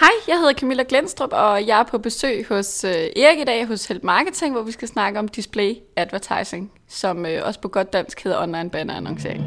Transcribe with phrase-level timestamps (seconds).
[0.00, 3.66] Hej, jeg hedder Camilla Glenstrup, og jeg er på besøg hos øh, Erik i dag
[3.66, 7.92] hos Help Marketing, hvor vi skal snakke om display advertising, som øh, også på godt
[7.92, 9.44] dansk hedder online banner annoncering.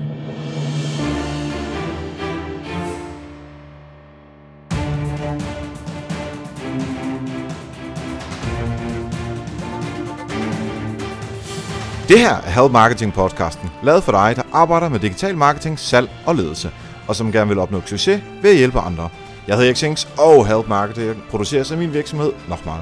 [12.08, 16.10] Det her er Help Marketing podcasten, lavet for dig, der arbejder med digital marketing, salg
[16.26, 16.72] og ledelse,
[17.08, 19.10] og som gerne vil opnå succes ved at hjælpe andre.
[19.50, 22.82] Jeg hedder Erik Sings, og Help Marketing produceres af min virksomhed Nochmal.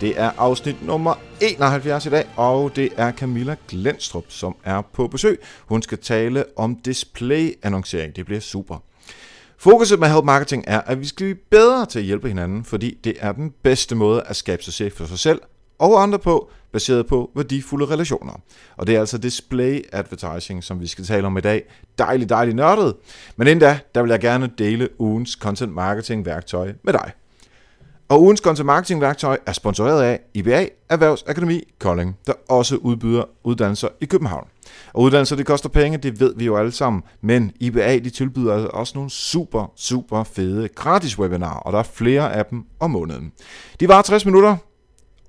[0.00, 5.08] Det er afsnit nummer 71 i dag, og det er Camilla Glenstrup, som er på
[5.08, 5.40] besøg.
[5.66, 8.16] Hun skal tale om display-annoncering.
[8.16, 8.76] Det bliver super.
[9.58, 12.98] Fokuset med Help Marketing er, at vi skal blive bedre til at hjælpe hinanden, fordi
[13.04, 15.40] det er den bedste måde at skabe succes for sig selv
[15.78, 18.40] og andre på, baseret på værdifulde relationer.
[18.76, 21.62] Og det er altså display advertising, som vi skal tale om i dag.
[21.98, 22.94] Dejligt, dejligt nørdet.
[23.36, 27.12] Men inden da, der vil jeg gerne dele ugens content marketing værktøj med dig.
[28.08, 33.88] Og ugens content marketing værktøj er sponsoreret af IBA Erhvervsakademi Kolding, der også udbyder uddannelser
[34.00, 34.48] i København.
[34.92, 38.54] Og uddannelser, det koster penge, det ved vi jo alle sammen, men IBA, de tilbyder
[38.54, 42.90] altså også nogle super, super fede gratis webinarer, og der er flere af dem om
[42.90, 43.32] måneden.
[43.80, 44.56] De var 60 minutter,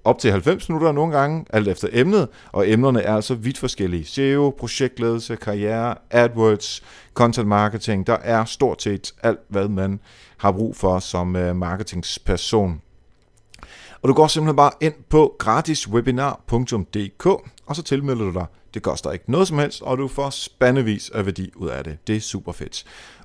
[0.06, 4.06] op til 90 minutter nogle gange, alt efter emnet, og emnerne er altså vidt forskellige.
[4.06, 10.00] SEO, projektledelse, karriere, AdWords, content marketing, der er stort set alt, hvad man
[10.38, 12.82] har brug for som øh, marketingsperson.
[14.02, 17.26] Og du går simpelthen bare ind på gratiswebinar.dk,
[17.66, 18.46] og så tilmelder du dig.
[18.74, 21.98] Det koster ikke noget som helst, og du får spandevis af værdi ud af det.
[22.08, 22.84] Det er super fedt.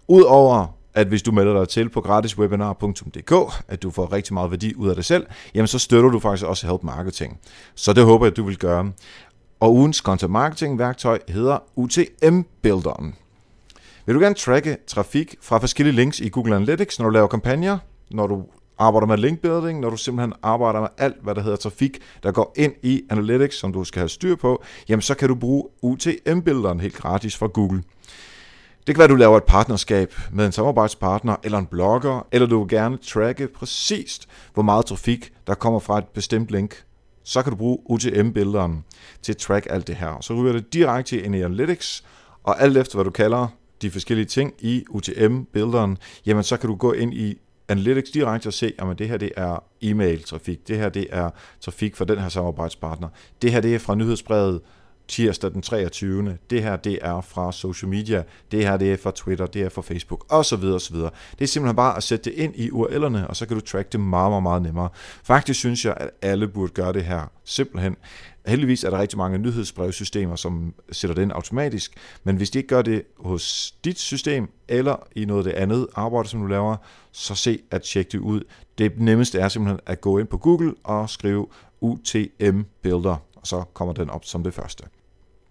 [0.08, 4.74] Udover at hvis du melder dig til på gratiswebinar.dk, at du får rigtig meget værdi
[4.74, 7.38] ud af det selv, jamen så støtter du faktisk også Help Marketing.
[7.74, 8.92] Så det håber jeg, at du vil gøre.
[9.60, 13.14] Og ugens content marketing værktøj hedder UTM Builderen.
[14.06, 17.78] Vil du gerne tracke trafik fra forskellige links i Google Analytics, når du laver kampagner,
[18.10, 18.44] når du
[18.78, 22.52] arbejder med linkbuilding, når du simpelthen arbejder med alt, hvad der hedder trafik, der går
[22.56, 26.40] ind i Analytics, som du skal have styr på, jamen så kan du bruge UTM
[26.40, 27.82] Builderen helt gratis fra Google.
[28.88, 32.48] Det kan være, at du laver et partnerskab med en samarbejdspartner eller en blogger, eller
[32.48, 36.84] du vil gerne tracke præcist, hvor meget trafik, der kommer fra et bestemt link.
[37.24, 38.84] Så kan du bruge UTM-billederen
[39.22, 40.20] til at track alt det her.
[40.20, 42.04] Så ryger det direkte ind i Analytics,
[42.44, 43.48] og alt efter hvad du kalder
[43.82, 47.38] de forskellige ting i UTM-billederen, jamen så kan du gå ind i
[47.68, 51.96] Analytics direkte og se, at det her det er e-mail-trafik, det her det er trafik
[51.96, 53.08] fra den her samarbejdspartner,
[53.42, 54.60] det her det er fra nyhedsbrevet,
[55.08, 56.38] tirsdag den 23.
[56.50, 58.22] Det her, det er fra social media.
[58.50, 59.46] Det her, det er fra Twitter.
[59.46, 60.24] Det er fra Facebook.
[60.28, 61.10] Og så videre, og så videre.
[61.38, 63.92] Det er simpelthen bare at sætte det ind i URL'erne, og så kan du track
[63.92, 64.88] det meget, meget, meget nemmere.
[65.24, 67.30] Faktisk synes jeg, at alle burde gøre det her.
[67.44, 67.96] Simpelthen.
[68.46, 71.94] Heldigvis er der rigtig mange nyhedsbrevsystemer, som sætter det ind automatisk,
[72.24, 75.86] men hvis de ikke gør det hos dit system, eller i noget af det andet
[75.94, 76.76] arbejde, som du laver,
[77.12, 78.40] så se at tjekke det ud.
[78.78, 81.46] Det nemmeste er simpelthen at gå ind på Google og skrive
[81.80, 84.84] UTM Builder, og så kommer den op som det første.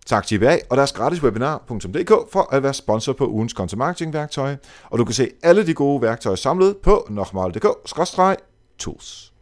[0.08, 4.14] Tak til IBA og deres gratis webinar.dk for at være sponsor på ugens content marketing
[4.14, 4.56] værktøj.
[4.90, 9.34] Og du kan se alle de gode værktøjer samlet på nokmal.dk-tools.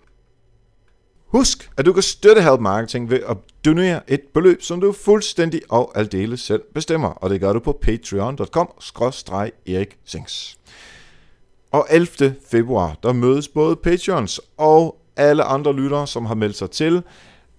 [1.28, 5.62] Husk, at du kan støtte Help Marketing ved at donere et beløb, som du fuldstændig
[5.70, 7.10] og aldeles selv bestemmer.
[7.10, 10.58] Og det gør du på patreon.com-erik Sings.
[11.72, 12.36] Og 11.
[12.50, 17.04] februar, der mødes både Patreons og alle andre lyttere, som har meldt sig til,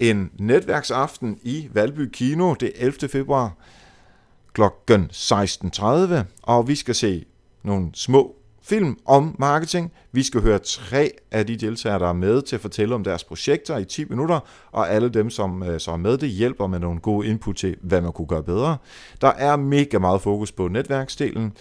[0.00, 3.08] en netværksaften i Valby Kino det 11.
[3.08, 3.52] februar
[4.52, 4.62] kl.
[4.62, 7.24] 16.30, og vi skal se
[7.62, 9.92] nogle små film om marketing.
[10.12, 13.24] Vi skal høre tre af de deltagere, der er med til at fortælle om deres
[13.24, 14.40] projekter i 10 minutter,
[14.72, 17.76] og alle dem, som øh, så er med, det hjælper med nogle gode input til,
[17.80, 18.76] hvad man kunne gøre bedre.
[19.20, 21.52] Der er mega meget fokus på netværksdelen,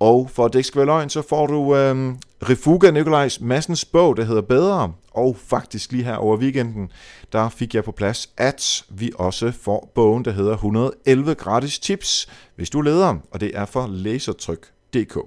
[0.00, 3.84] og for at det ikke skal være løgn, så får du øh, Refuga Nikolajs Massens
[3.84, 4.92] bog, der hedder Bedre.
[5.10, 6.90] Og faktisk lige her over weekenden,
[7.32, 12.28] der fik jeg på plads, at vi også får bogen, der hedder 111 gratis tips,
[12.56, 15.18] hvis du leder, og det er for lasertryk.dk.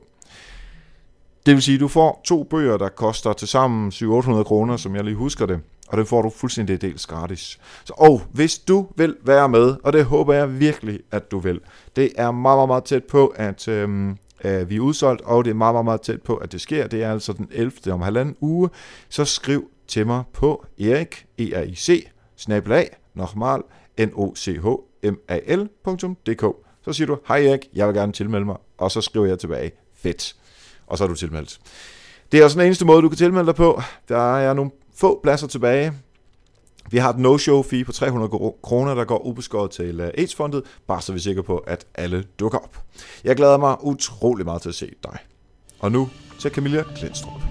[1.45, 4.95] Det vil sige, at du får to bøger, der koster til sammen 700-800 kroner, som
[4.95, 7.59] jeg lige husker det, og det får du fuldstændig dels gratis.
[7.83, 11.59] Så, og hvis du vil være med, og det håber jeg virkelig, at du vil,
[11.95, 15.51] det er meget, meget, meget tæt på, at øhm, øh, vi er udsolgt, og det
[15.51, 16.87] er meget, meget, meget tæt på, at det sker.
[16.87, 17.93] Det er altså den 11.
[17.93, 18.69] om halvanden uge.
[19.09, 23.61] Så skriv til mig på erik, e r i c snabelag, normal,
[23.99, 24.67] n o c h
[25.11, 26.55] m a l.dk.
[26.81, 29.71] Så siger du, hej Erik, jeg vil gerne tilmelde mig, og så skriver jeg tilbage,
[29.95, 30.35] fedt.
[30.87, 31.59] Og så er du tilmeldt.
[32.31, 33.81] Det er også den eneste måde, du kan tilmelde dig på.
[34.09, 35.93] Der er nogle få pladser tilbage.
[36.91, 38.29] Vi har et no-show-fee på 300
[38.63, 42.23] kroner, der går ubeskåret til øh, AIDS-fondet, bare så vi er sikre på, at alle
[42.39, 42.83] dukker op.
[43.23, 45.17] Jeg glæder mig utrolig meget til at se dig.
[45.79, 46.09] Og nu
[46.39, 47.41] til Camilla Glenstrup.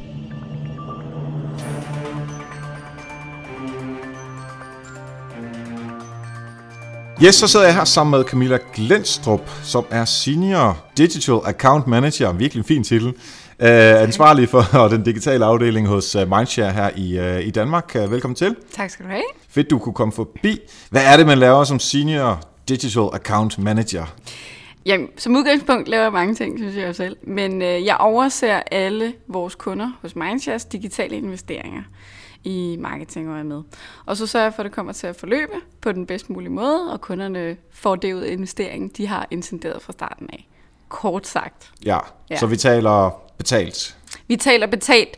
[7.25, 12.33] Yes, så sidder jeg her sammen med Camilla Glenstrup, som er Senior Digital Account Manager,
[12.33, 13.15] virkelig en fin titel,
[13.61, 14.63] uh, ansvarlig for
[14.95, 17.97] den digitale afdeling hos uh, Mindshare her i, uh, i Danmark.
[18.05, 18.57] Uh, velkommen til.
[18.73, 19.23] Tak skal du have.
[19.49, 20.59] Fedt, du kunne komme forbi.
[20.91, 24.07] Hvad er det, man laver som Senior Digital Account Manager?
[24.87, 27.17] Jamen, som udgangspunkt laver jeg mange ting, synes jeg selv.
[27.23, 31.83] Men øh, jeg overser alle vores kunder hos Mindshares digitale investeringer
[32.45, 33.63] i marketing og er med.
[34.07, 36.51] Og så sørger jeg for, at det kommer til at forløbe på den bedst mulige
[36.51, 40.50] måde, og kunderne får det ud af investeringen, de har intenderet fra starten af.
[40.91, 41.71] Kort sagt.
[41.85, 41.99] Ja,
[42.31, 42.37] ja.
[42.37, 43.97] så vi taler betalt.
[44.29, 45.17] Vi taler betalt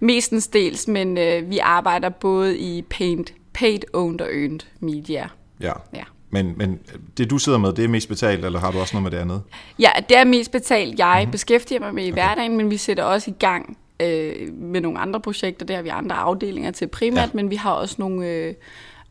[0.00, 5.28] mestendels, men øh, vi arbejder både i paid, paid, owned og earned media.
[5.60, 5.72] Ja.
[5.94, 6.04] ja.
[6.30, 6.78] Men, men
[7.16, 9.16] det du sidder med, det er mest betalt, eller har du også noget med det
[9.18, 9.42] andet?
[9.78, 10.98] Ja, det er mest betalt.
[10.98, 11.32] Jeg mm-hmm.
[11.32, 12.22] beskæftiger mig med i okay.
[12.22, 15.66] hverdagen, men vi sætter også i gang øh, med nogle andre projekter.
[15.66, 17.34] Det har vi andre afdelinger til primært, ja.
[17.34, 18.54] men vi har også nogle øh,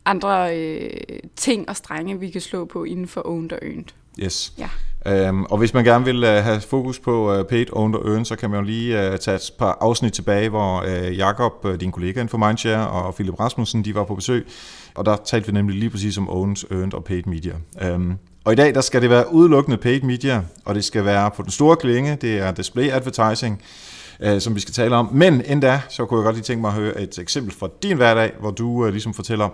[0.04, 0.90] andre øh,
[1.36, 3.84] ting og strenge, vi kan slå på inden for owned og earned.
[4.22, 4.52] Yes.
[4.58, 4.68] Ja.
[5.06, 8.08] Øhm, og hvis man gerne vil uh, have fokus på øh, uh, paid, owned og
[8.08, 11.52] earned, så kan man jo lige uh, tage et par afsnit tilbage, hvor uh, Jakob,
[11.64, 14.46] uh, din kollega inden for Mindshare, og Philip Rasmussen, de var på besøg.
[14.94, 17.52] Og der talte vi nemlig lige præcis om owned, earned og paid media.
[17.82, 18.14] Øhm,
[18.44, 21.42] og i dag der skal det være udelukkende paid media, og det skal være på
[21.42, 23.62] den store klinge, det er display advertising,
[24.26, 25.08] uh, som vi skal tale om.
[25.12, 27.96] Men endda, så kunne jeg godt lige tænke mig at høre et eksempel fra din
[27.96, 29.48] hverdag, hvor du uh, ligesom fortæller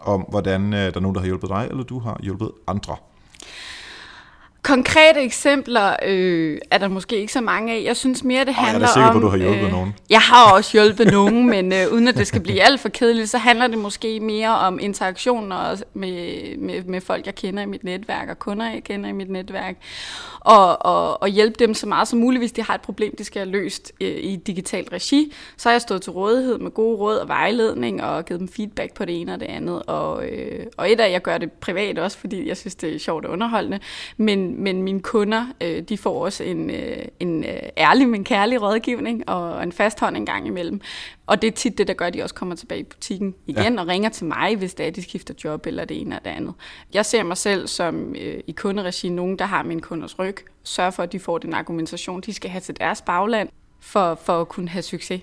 [0.00, 2.96] om, hvordan uh, der er nogen, der har hjulpet dig, eller du har hjulpet andre.
[4.64, 7.82] Konkrete eksempler øh, er der måske ikke så mange af.
[7.84, 8.82] Jeg synes mere, det handler om...
[8.82, 9.94] Jeg er sikker på, du har hjulpet øh, nogen.
[10.10, 13.30] Jeg har også hjulpet nogen, men øh, uden at det skal blive alt for kedeligt,
[13.30, 17.84] så handler det måske mere om interaktioner med, med, med folk, jeg kender i mit
[17.84, 19.76] netværk, og kunder, jeg kender i mit netværk.
[20.40, 23.24] Og, og, og hjælpe dem så meget som muligt, hvis de har et problem, de
[23.24, 25.32] skal have løst øh, i digitalt regi.
[25.56, 28.94] Så har jeg stået til rådighed med gode råd og vejledning, og givet dem feedback
[28.94, 29.82] på det ene og det andet.
[29.82, 32.98] Og, øh, og et af, jeg gør det privat også, fordi jeg synes, det er
[32.98, 33.80] sjovt og underholdende.
[34.16, 38.62] Men men mine kunder, øh, de får også en, øh, en øh, ærlig, men kærlig
[38.62, 40.80] rådgivning og en fast hånd en gang imellem.
[41.26, 43.74] Og det er tit det, der gør, at de også kommer tilbage i butikken igen
[43.74, 43.80] ja.
[43.80, 46.30] og ringer til mig, hvis det er, de skifter job eller det ene eller det
[46.30, 46.54] andet.
[46.94, 50.36] Jeg ser mig selv som øh, i kunderegi nogen, der har min kunders ryg.
[50.62, 53.48] Sørger for, at de får den argumentation, de skal have til deres bagland
[53.80, 55.20] for, for at kunne have succes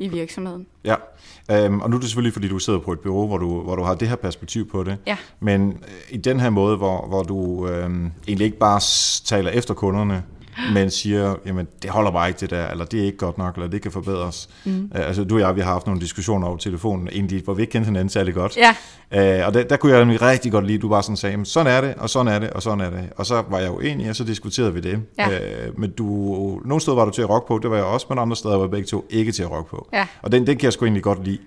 [0.00, 0.66] i virksomheden.
[0.84, 0.94] Ja,
[1.50, 3.76] øhm, og nu er det selvfølgelig, fordi du sidder på et bureau, hvor du, hvor
[3.76, 4.96] du har det her perspektiv på det.
[5.06, 5.16] Ja.
[5.40, 8.80] Men øh, i den her måde, hvor, hvor du øhm, egentlig ikke bare
[9.24, 10.22] taler efter kunderne,
[10.74, 13.54] men siger, jamen det holder bare ikke det der, eller det er ikke godt nok,
[13.54, 14.48] eller det kan forbedres.
[14.64, 14.90] Mm.
[14.94, 17.62] Uh, altså du og jeg, vi har haft nogle diskussioner over telefonen, egentlig, hvor vi
[17.62, 18.56] ikke kendte hinanden særlig godt.
[18.56, 18.70] Ja.
[19.40, 21.72] Uh, og der, der kunne jeg nemlig rigtig godt lide, du bare sådan sagde, sådan
[21.72, 23.08] er det, og sådan er det, og sådan er det.
[23.16, 25.00] Og så var jeg uenig, og så diskuterede vi det.
[25.18, 25.28] Ja.
[25.28, 26.04] Uh, men du,
[26.64, 28.56] nogle steder var du til at rock på, det var jeg også, men andre steder
[28.56, 29.88] var begge to ikke til at rock på.
[29.92, 30.06] Ja.
[30.22, 31.38] Og den, den kan jeg sgu egentlig godt lide.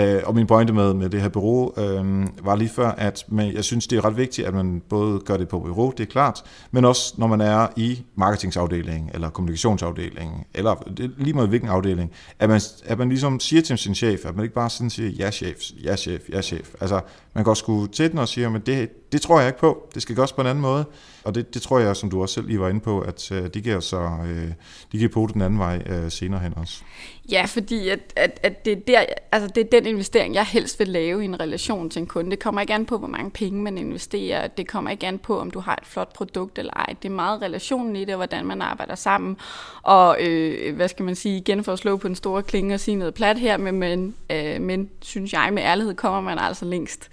[0.00, 3.54] Uh, og min pointe med, med det her bureau uh, var lige før, at man,
[3.54, 6.10] jeg synes, det er ret vigtigt, at man både gør det på bureau, det er
[6.10, 10.74] klart, men også når man er i marketingsafdelingen marketingsafdeling, eller kommunikationsafdeling, eller
[11.18, 14.42] lige med hvilken afdeling, at man, at man ligesom siger til sin chef, at man
[14.42, 16.74] ikke bare sådan siger, ja chef, ja chef, ja chef.
[16.80, 17.00] Altså,
[17.34, 20.02] man går sgu til den og siger, men det, det tror jeg ikke på, det
[20.02, 20.84] skal gøres på en anden måde.
[21.24, 23.42] Og det, det tror jeg, som du også selv lige var inde på, at øh,
[23.42, 24.48] det de giver så øh, uh,
[24.92, 26.82] de giver på den anden vej øh, senere hen også.
[27.30, 30.78] Ja, fordi at, at, at det, er der, altså det er den investering, jeg helst
[30.78, 32.30] vil lave i en relation til en kunde.
[32.30, 34.46] Det kommer ikke an på, hvor mange penge man investerer.
[34.46, 36.94] Det kommer ikke an på, om du har et flot produkt eller ej.
[37.02, 39.36] Det er meget relationen i det, og hvordan man arbejder sammen.
[39.82, 42.80] Og øh, hvad skal man sige, igen for at slå på den store klinge og
[42.80, 46.64] sige noget plat her, men, men, øh, men synes jeg, med ærlighed kommer man altså
[46.64, 47.10] længst.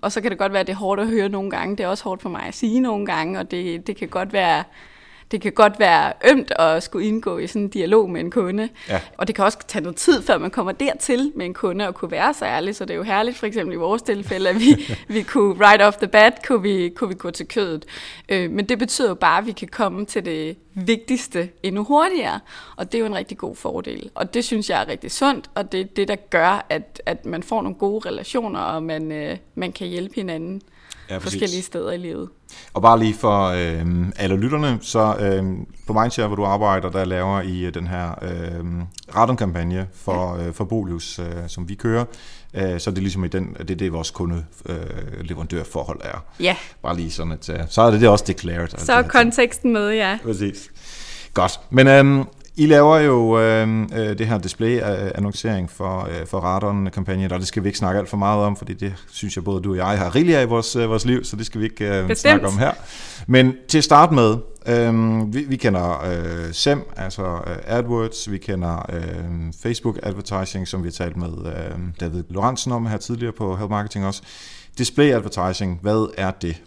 [0.00, 1.76] Og så kan det godt være, at det er hårdt at høre nogle gange.
[1.76, 4.32] Det er også hårdt for mig at sige nogle gange, og det, det kan godt
[4.32, 4.64] være
[5.32, 8.68] det kan godt være ømt at skulle indgå i sådan en dialog med en kunde.
[8.88, 9.00] Ja.
[9.18, 11.94] Og det kan også tage noget tid, før man kommer dertil med en kunde og
[11.94, 12.76] kunne være så ærlig.
[12.76, 15.82] Så det er jo herligt, for eksempel i vores tilfælde, at vi, vi kunne right
[15.82, 17.84] off the bat, kunne vi, kunne vi gå til kødet.
[18.28, 22.40] Øh, men det betyder jo bare, at vi kan komme til det vigtigste endnu hurtigere.
[22.76, 24.10] Og det er jo en rigtig god fordel.
[24.14, 27.26] Og det synes jeg er rigtig sundt, og det er det, der gør, at, at
[27.26, 30.62] man får nogle gode relationer, og man, øh, man kan hjælpe hinanden
[31.10, 32.28] ja, forskellige steder i livet.
[32.74, 35.44] Og bare lige for øh, alle lytterne, så øh,
[35.86, 38.64] på Mindshare, hvor du arbejder, der laver I øh, den her øh,
[39.16, 40.46] radonkampagne for, ja.
[40.46, 42.04] øh, for Bolius, øh, som vi kører.
[42.54, 46.24] Øh, så det er ligesom i den, det er det, vores kunde-leverandørforhold øh, er.
[46.40, 46.56] Ja.
[46.82, 48.68] Bare lige sådan, at øh, så er det det også declared.
[48.78, 50.18] Så er konteksten med, ja.
[50.22, 50.70] Præcis.
[51.34, 51.60] Godt.
[51.70, 52.24] Men øh,
[52.56, 57.62] i laver jo øh, øh, det her display-annoncering for, øh, for Radon-kampagnen, og det skal
[57.62, 59.86] vi ikke snakke alt for meget om, fordi det synes jeg både du og jeg
[59.86, 62.46] har rigeligt af i vores, øh, vores liv, så det skal vi ikke øh, snakke
[62.46, 62.72] om her.
[63.26, 68.38] Men til at starte med, øh, vi, vi kender øh, SEM, altså øh, AdWords, vi
[68.38, 73.32] kender øh, Facebook Advertising, som vi har talt med øh, David Lorentzen om her tidligere
[73.32, 74.22] på Health Marketing også.
[74.78, 76.62] Display advertising, hvad er det?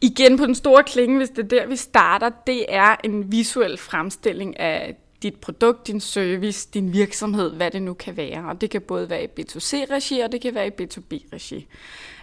[0.00, 3.78] Igen på den store klinge, hvis det er der, vi starter, det er en visuel
[3.78, 8.44] fremstilling af dit produkt, din service, din virksomhed, hvad det nu kan være.
[8.48, 11.66] Og det kan både være i B2C-regi, og det kan være i B2B-regi.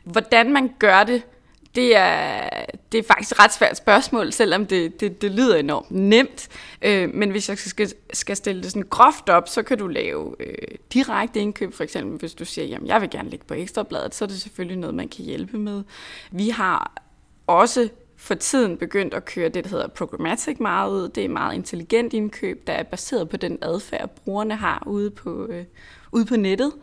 [0.04, 1.22] Hvordan man gør det,
[1.76, 2.50] det er,
[2.92, 6.48] det er faktisk et ret svært spørgsmål, selvom det, det, det lyder enormt nemt.
[6.82, 10.36] Øh, men hvis jeg skal, skal stille det sådan groft op, så kan du lave
[10.40, 10.56] øh,
[10.94, 11.74] direkte indkøb.
[11.74, 14.42] For eksempel hvis du siger, jamen jeg vil gerne ligge på ekstrabladet, så er det
[14.42, 15.84] selvfølgelig noget, man kan hjælpe med.
[16.32, 17.07] Vi har
[17.48, 21.10] også for tiden begyndt at køre det, der hedder programmatic meget ud.
[21.10, 25.46] Det er meget intelligent indkøb, der er baseret på den adfærd, brugerne har ude på,
[25.46, 25.66] øh,
[26.12, 26.74] ude på nettet.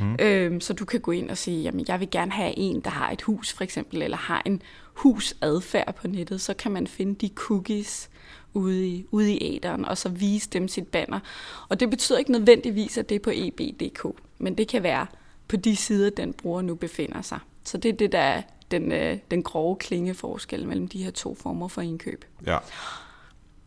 [0.00, 0.16] Mm.
[0.20, 2.90] Øhm, så du kan gå ind og sige, jamen jeg vil gerne have en, der
[2.90, 4.62] har et hus for eksempel, eller har en
[4.94, 6.40] husadfærd på nettet.
[6.40, 8.10] Så kan man finde de cookies
[8.54, 11.20] ude i, ude i æderen, og så vise dem sit banner.
[11.68, 14.06] Og det betyder ikke nødvendigvis, at det er på eb.dk,
[14.38, 15.06] men det kan være
[15.48, 17.38] på de sider, den bruger nu befinder sig.
[17.64, 21.34] Så det er det, der er den, øh, den grove klingeforskel mellem de her to
[21.34, 22.24] former for indkøb.
[22.46, 22.58] Ja.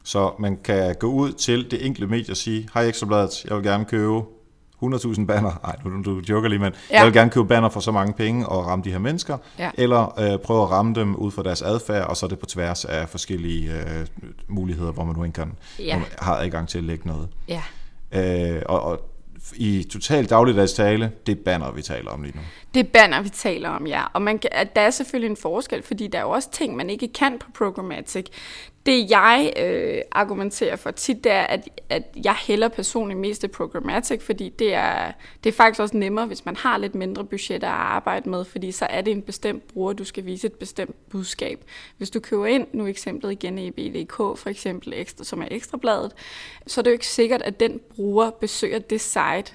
[0.04, 3.64] Så man kan gå ud til det enkelte medie og sige, hej Ekstrabladet, jeg vil
[3.64, 4.22] gerne købe
[4.84, 6.98] 100.000 banner, nej, du, du joker lige, men ja.
[6.98, 9.72] jeg vil gerne købe banner for så mange penge og ramme de her mennesker, ja.
[9.74, 12.46] eller øh, prøve at ramme dem ud fra deres adfærd, og så er det på
[12.46, 14.08] tværs af forskellige øh,
[14.48, 16.02] muligheder, hvor man nu ikke kan, ja.
[16.20, 17.28] har adgang til at lægge noget.
[17.48, 17.62] Ja.
[18.12, 19.00] Øh, og, og
[19.56, 22.42] i total dagligdags tale, det er banner, vi taler om lige nu.
[22.74, 24.04] Det er banner, vi taler om, ja.
[24.14, 26.90] Og man kan, der er selvfølgelig en forskel, fordi der er jo også ting, man
[26.90, 28.26] ikke kan på programmatic.
[28.90, 33.48] Det jeg øh, argumenterer for tit, det er, at, at jeg hælder personligt mest til
[33.48, 35.12] programmatic, fordi det er,
[35.44, 38.72] det er faktisk også nemmere, hvis man har lidt mindre budget at arbejde med, fordi
[38.72, 41.64] så er det en bestemt bruger, du skal vise et bestemt budskab.
[41.98, 46.12] Hvis du køber ind, nu eksemplet igen i BDK for eksempel, ekstra, som er ekstrabladet,
[46.68, 49.54] så er det jo ikke sikkert, at den bruger besøger det site,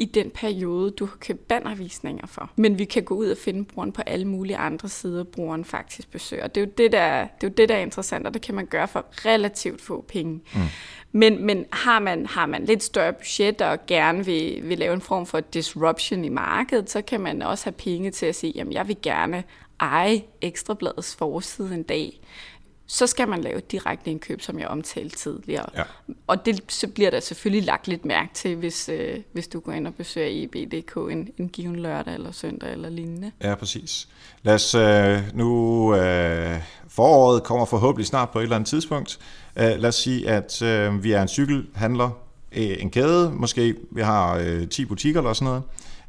[0.00, 2.50] i den periode, du har købt bannervisninger for.
[2.56, 6.10] Men vi kan gå ud og finde brugeren på alle mulige andre sider, brugeren faktisk
[6.10, 6.46] besøger.
[6.46, 8.54] Det er jo det, der, det er, jo det, der er interessant, og det kan
[8.54, 10.40] man gøre for relativt få penge.
[10.54, 10.60] Mm.
[11.12, 15.00] Men, men har, man, har man lidt større budget og gerne vil, vil lave en
[15.00, 18.72] form for disruption i markedet, så kan man også have penge til at sige, jamen
[18.72, 19.44] jeg vil gerne
[19.80, 22.20] eje Ekstrabladets forside en dag
[22.92, 25.66] så skal man lave et direkte indkøb, som jeg omtalte tidligere.
[25.76, 25.82] Ja.
[26.26, 29.72] Og det så bliver der selvfølgelig lagt lidt mærke til, hvis, øh, hvis du går
[29.72, 33.32] ind og besøger EB.dk en, en given lørdag eller søndag eller lignende.
[33.42, 34.08] Ja, præcis.
[34.42, 35.94] Lad os øh, nu...
[35.94, 39.18] Øh, foråret kommer forhåbentlig snart på et eller andet tidspunkt.
[39.56, 42.10] Øh, lad os sige, at øh, vi er en cykelhandler,
[42.52, 43.74] øh, en kæde måske.
[43.90, 45.62] Vi har øh, 10 butikker eller sådan noget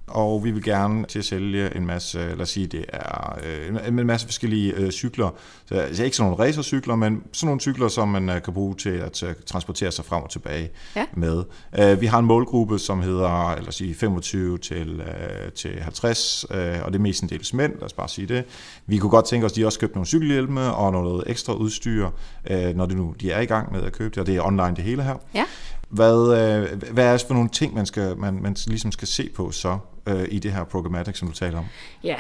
[0.08, 3.88] og vi vil gerne til at sælge en masse, lad os sige, det er øh,
[3.88, 5.30] en masse forskellige øh, cykler.
[5.66, 8.76] Så, altså ikke sådan nogle racercykler, men sådan nogle cykler, som man øh, kan bruge
[8.76, 11.06] til at øh, transportere sig frem og tilbage ja.
[11.14, 11.44] med.
[11.80, 16.46] Øh, vi har en målgruppe, som hedder lad os sige, 25 til, øh, til 50,
[16.52, 18.44] øh, og det er mestendels mænd, lad os bare sige det.
[18.86, 22.10] Vi kunne godt tænke os, at de også købte nogle cykelhjelme og noget ekstra udstyr,
[22.50, 24.42] øh, når de nu de er i gang med at købe det, og det er
[24.42, 25.16] online det hele her.
[25.34, 25.46] Ja.
[25.90, 29.30] Hvad, øh, hvad er det for nogle ting, man, skal, man, man ligesom skal se
[29.36, 31.66] på så øh, i det her programmatic, som du taler om?
[32.04, 32.16] Ja,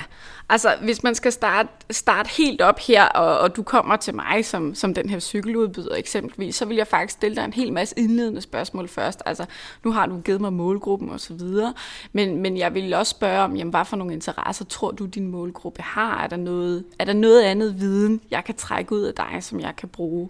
[0.51, 4.45] altså hvis man skal starte, starte helt op her, og, og du kommer til mig
[4.45, 7.95] som, som den her cykeludbyder eksempelvis, så vil jeg faktisk stille dig en hel masse
[7.97, 9.21] indledende spørgsmål først.
[9.25, 9.45] Altså,
[9.83, 11.73] nu har du givet mig målgruppen og så videre,
[12.13, 15.27] men, men jeg vil også spørge om, jamen, hvad for nogle interesser tror du, din
[15.27, 16.23] målgruppe har?
[16.23, 19.59] Er der noget, er der noget andet viden, jeg kan trække ud af dig, som
[19.59, 20.29] jeg kan bruge?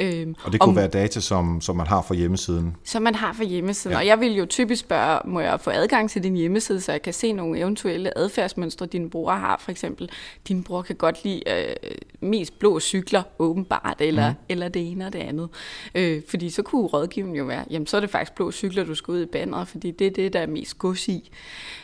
[0.00, 2.76] Øhm, og det kunne om, være data, som, som man har fra hjemmesiden?
[2.84, 3.98] Som man har fra hjemmesiden, ja.
[3.98, 7.02] og jeg vil jo typisk spørge, må jeg få adgang til din hjemmeside, så jeg
[7.02, 9.53] kan se nogle eventuelle adfærdsmønstre, dine brugere har.
[9.60, 10.10] For eksempel,
[10.48, 14.36] din bror kan godt lide øh, mest blå cykler, åbenbart, eller, mm.
[14.48, 15.48] eller det ene og det andet.
[15.94, 18.94] Øh, fordi så kunne rådgivningen jo være, jamen så er det faktisk blå cykler, du
[18.94, 21.30] skal ud i banneret, fordi det er det, der er mest gods i.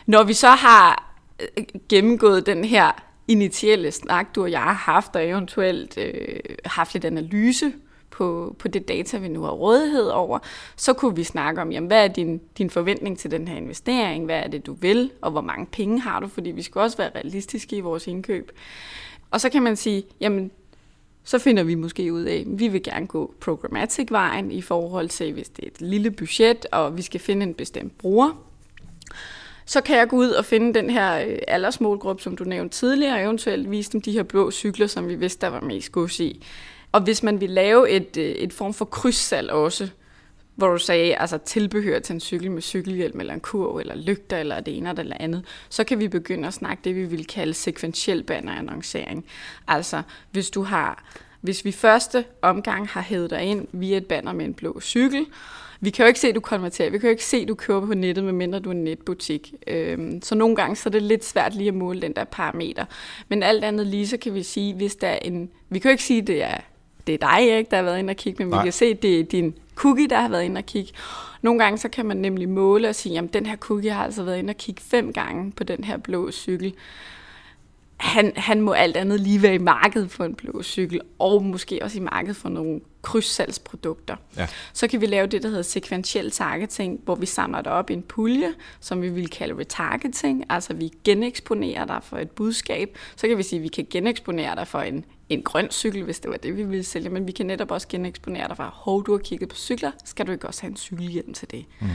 [0.05, 2.91] Når vi så har øh, gennemgået den her
[3.27, 7.73] initielle snak, du og jeg har haft, og eventuelt øh, haft lidt analyse
[8.21, 10.39] på, på det data, vi nu har rådighed over,
[10.75, 14.25] så kunne vi snakke om, jamen, hvad er din, din forventning til den her investering,
[14.25, 16.97] hvad er det, du vil, og hvor mange penge har du, fordi vi skal også
[16.97, 18.51] være realistiske i vores indkøb.
[19.31, 20.51] Og så kan man sige, jamen,
[21.23, 25.33] så finder vi måske ud af, at vi vil gerne gå programmatic-vejen i forhold til,
[25.33, 28.29] hvis det er et lille budget, og vi skal finde en bestemt bruger.
[29.65, 33.15] Så kan jeg gå ud og finde den her øh, aldersmålgruppe, som du nævnte tidligere,
[33.15, 36.19] og eventuelt vise dem de her blå cykler, som vi vidste, der var mest gods
[36.19, 36.43] i.
[36.91, 39.89] Og hvis man vil lave et, øh, et form for krydssalg også,
[40.55, 44.37] hvor du sagde, altså tilbehør til en cykel med cykelhjelm, eller en kurv, eller lygter,
[44.37, 47.53] eller det ene eller andet, så kan vi begynde at snakke det, vi vil kalde
[47.53, 49.25] sekventiel bannerannoncering.
[49.67, 51.03] Altså, hvis du har
[51.41, 55.25] hvis vi første omgang har hævet dig ind via et banner med en blå cykel,
[55.79, 56.89] vi kan jo ikke se, at du konverterer.
[56.89, 59.53] Vi kan jo ikke se, at du køber på nettet, medmindre du er en netbutik.
[59.67, 62.85] Øhm, så nogle gange så er det lidt svært lige at måle den der parameter.
[63.27, 65.49] Men alt andet lige, så kan vi sige, hvis der er en...
[65.69, 66.57] Vi kan jo ikke sige, at det er,
[67.07, 68.61] det er dig, Erik, der har været inde og kigge, men Nej.
[68.61, 70.91] vi kan se, det er din cookie, der har været inde og kigge.
[71.41, 74.23] Nogle gange så kan man nemlig måle og sige, at den her cookie har altså
[74.23, 76.73] været inde og kigge fem gange på den her blå cykel
[78.01, 81.79] han, han må alt andet lige være i markedet for en blå cykel, og måske
[81.81, 84.15] også i markedet for nogle krydssalgsprodukter.
[84.37, 84.47] Ja.
[84.73, 87.93] Så kan vi lave det, der hedder sekventiel targeting, hvor vi samler det op i
[87.93, 92.97] en pulje, som vi vil kalde retargeting, altså vi geneksponerer dig for et budskab.
[93.15, 96.19] Så kan vi sige, at vi kan geneksponere dig for en, en grøn cykel, hvis
[96.19, 99.05] det var det, vi ville sælge, men vi kan netop også geneksponere dig for, hov,
[99.05, 101.65] du har kigget på cykler, skal du ikke også have en cykelhjelm til det?
[101.79, 101.87] Mm.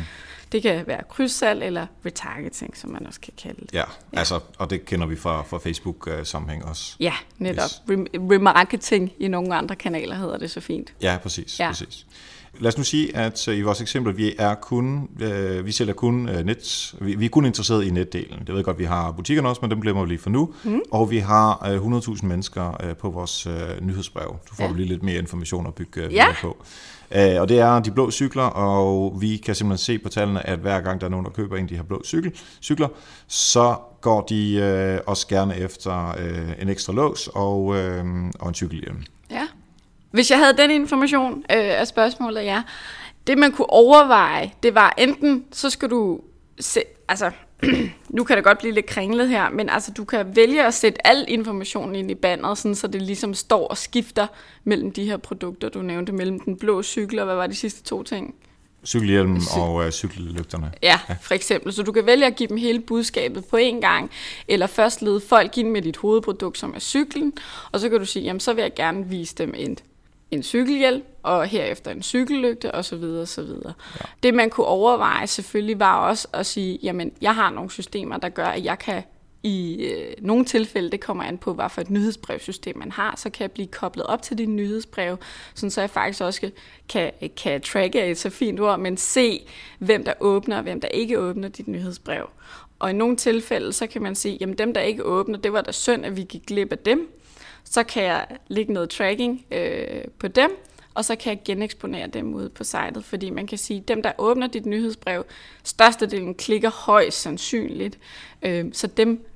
[0.53, 3.73] Det kan være krydssalg eller retargeting, som man også kan kalde det.
[3.73, 3.79] Ja,
[4.13, 4.19] ja.
[4.19, 6.97] altså, og det kender vi fra, fra Facebook-sammenhæng også.
[7.01, 7.71] Ja, netop.
[7.91, 8.01] Yes.
[8.15, 10.95] Remarketing i nogle andre kanaler hedder det så fint.
[11.03, 11.61] Ja, præcis.
[11.61, 11.69] Ja.
[11.69, 12.07] præcis.
[12.61, 15.95] Lad os nu sige, at øh, i vores eksempel, vi er kun, øh, vi sælger
[15.95, 18.39] kun øh, net, vi, vi er kun interesseret i netdelen.
[18.39, 20.55] Det ved jeg godt, vi har butikkerne også, men dem glemmer vi lige for nu.
[20.65, 20.81] Mm.
[20.91, 24.37] Og vi har øh, 100.000 mennesker øh, på vores øh, nyhedsbrev.
[24.51, 24.73] Du får ja.
[24.73, 26.27] lige lidt mere information at bygge øh, ja.
[26.41, 26.57] på.
[27.11, 30.59] Øh, og det er de blå cykler, og vi kan simpelthen se på tallene, at
[30.59, 32.89] hver gang der er nogen, der køber en af de her blå cykel, cykler,
[33.29, 38.05] så går de øh, også gerne efter øh, en ekstra lås og, øh,
[38.41, 39.03] og en cykelhjelm.
[39.31, 39.47] Ja.
[40.11, 42.63] Hvis jeg havde den information øh, af spørgsmålet, ja.
[43.27, 46.21] Det man kunne overveje, det var enten, så skal du
[46.61, 47.31] se, altså,
[48.09, 51.07] nu kan det godt blive lidt kringlet her, men altså, du kan vælge at sætte
[51.07, 54.27] al informationen ind i banneret, sådan, så det ligesom står og skifter
[54.65, 57.83] mellem de her produkter, du nævnte, mellem den blå cykel og hvad var de sidste
[57.83, 58.35] to ting?
[58.87, 60.73] Cykelhjelmen Cy- og uh, cykellygterne.
[60.83, 61.73] Ja, ja, for eksempel.
[61.73, 64.11] Så du kan vælge at give dem hele budskabet på én gang,
[64.49, 67.33] eller først lede folk ind med dit hovedprodukt, som er cyklen,
[67.73, 69.79] og så kan du sige, jamen så vil jeg gerne vise dem en
[70.31, 73.05] en cykelhjelm, og herefter en cykellygte osv.
[73.05, 73.49] osv.
[73.65, 73.71] Ja.
[74.23, 78.29] Det man kunne overveje selvfølgelig var også at sige, jamen jeg har nogle systemer, der
[78.29, 79.03] gør, at jeg kan
[79.43, 83.31] i øh, nogle tilfælde, det kommer an på, hvad for et nyhedsbrevsystem man har, så
[83.31, 85.17] kan jeg blive koblet op til din nyhedsbrev,
[85.55, 86.51] sådan så jeg faktisk også
[86.89, 89.47] kan, kan tracke et så fint ord, men se,
[89.79, 92.29] hvem der åbner og hvem der ikke åbner dit nyhedsbrev.
[92.79, 95.61] Og i nogle tilfælde, så kan man sige, jamen dem, der ikke åbner, det var
[95.61, 97.09] da synd, at vi gik glip af dem,
[97.71, 100.51] så kan jeg lægge noget tracking øh, på dem,
[100.95, 104.03] og så kan jeg geneksponere dem ud på sitet, fordi man kan sige, at dem,
[104.03, 105.25] der åbner dit nyhedsbrev,
[105.65, 107.99] størstedelen klikker højst sandsynligt,
[108.43, 109.27] øh, så dem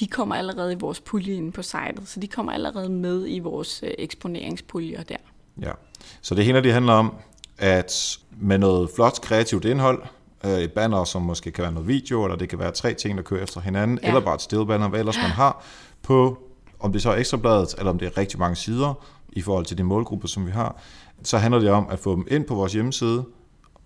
[0.00, 3.38] de kommer allerede i vores pulje inde på sitet, så de kommer allerede med i
[3.38, 5.16] vores øh, eksponeringspuljer der.
[5.62, 5.72] Ja,
[6.20, 7.14] så det hele det handler om,
[7.58, 10.02] at med noget flot kreativt indhold,
[10.44, 13.16] øh, et banner, som måske kan være noget video, eller det kan være tre ting,
[13.16, 14.08] der kører efter hinanden, ja.
[14.08, 15.64] eller bare et stillbanner, hvad ellers man har,
[16.02, 16.38] på
[16.82, 18.94] om det så er ekstrabladet, eller om det er rigtig mange sider
[19.32, 20.80] i forhold til de målgrupper, som vi har,
[21.22, 23.24] så handler det om at få dem ind på vores hjemmeside,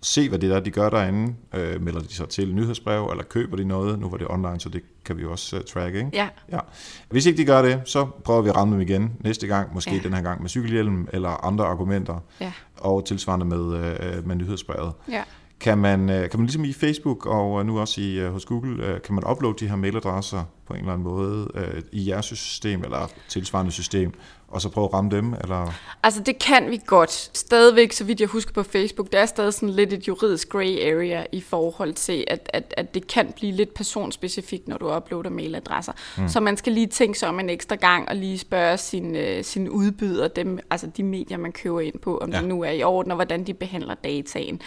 [0.01, 3.57] se hvad det er, de gør derinde, øh, melder de så til nyhedsbrev, eller køber
[3.57, 6.09] de noget, nu var det online, så det kan vi også uh, track, ikke?
[6.13, 6.27] Ja.
[6.51, 6.59] ja.
[7.09, 9.95] Hvis ikke de gør det, så prøver vi at ramme dem igen næste gang, måske
[9.95, 9.99] ja.
[10.03, 12.51] den her gang med cykelhjelm, eller andre argumenter, ja.
[12.77, 14.93] og tilsvarende med, øh, med nyhedsbrevet.
[15.11, 15.23] Ja.
[15.59, 19.15] Kan man, øh, kan man ligesom i Facebook og nu også i, hos Google, kan
[19.15, 21.47] man uploade de her mailadresser på en eller anden måde
[21.91, 24.13] i jeres system eller tilsvarende system,
[24.47, 25.33] og så prøve at ramme dem?
[25.33, 25.73] Eller?
[26.03, 27.11] Altså det kan vi godt.
[27.33, 30.93] Stadigvæk, så vidt jeg husker på Facebook, der er stadig sådan lidt et juridisk gray
[30.93, 35.29] area i forhold til, at, at, at det kan blive lidt personspecifikt, når du uploader
[35.29, 35.93] mailadresser.
[36.17, 36.27] Mm.
[36.27, 39.41] Så man skal lige tænke sig om en ekstra gang og lige spørge sin, uh,
[39.41, 42.39] sin udbyder, dem, altså de medier, man køber ind på, om ja.
[42.39, 44.61] det nu er i orden, og hvordan de behandler dataen.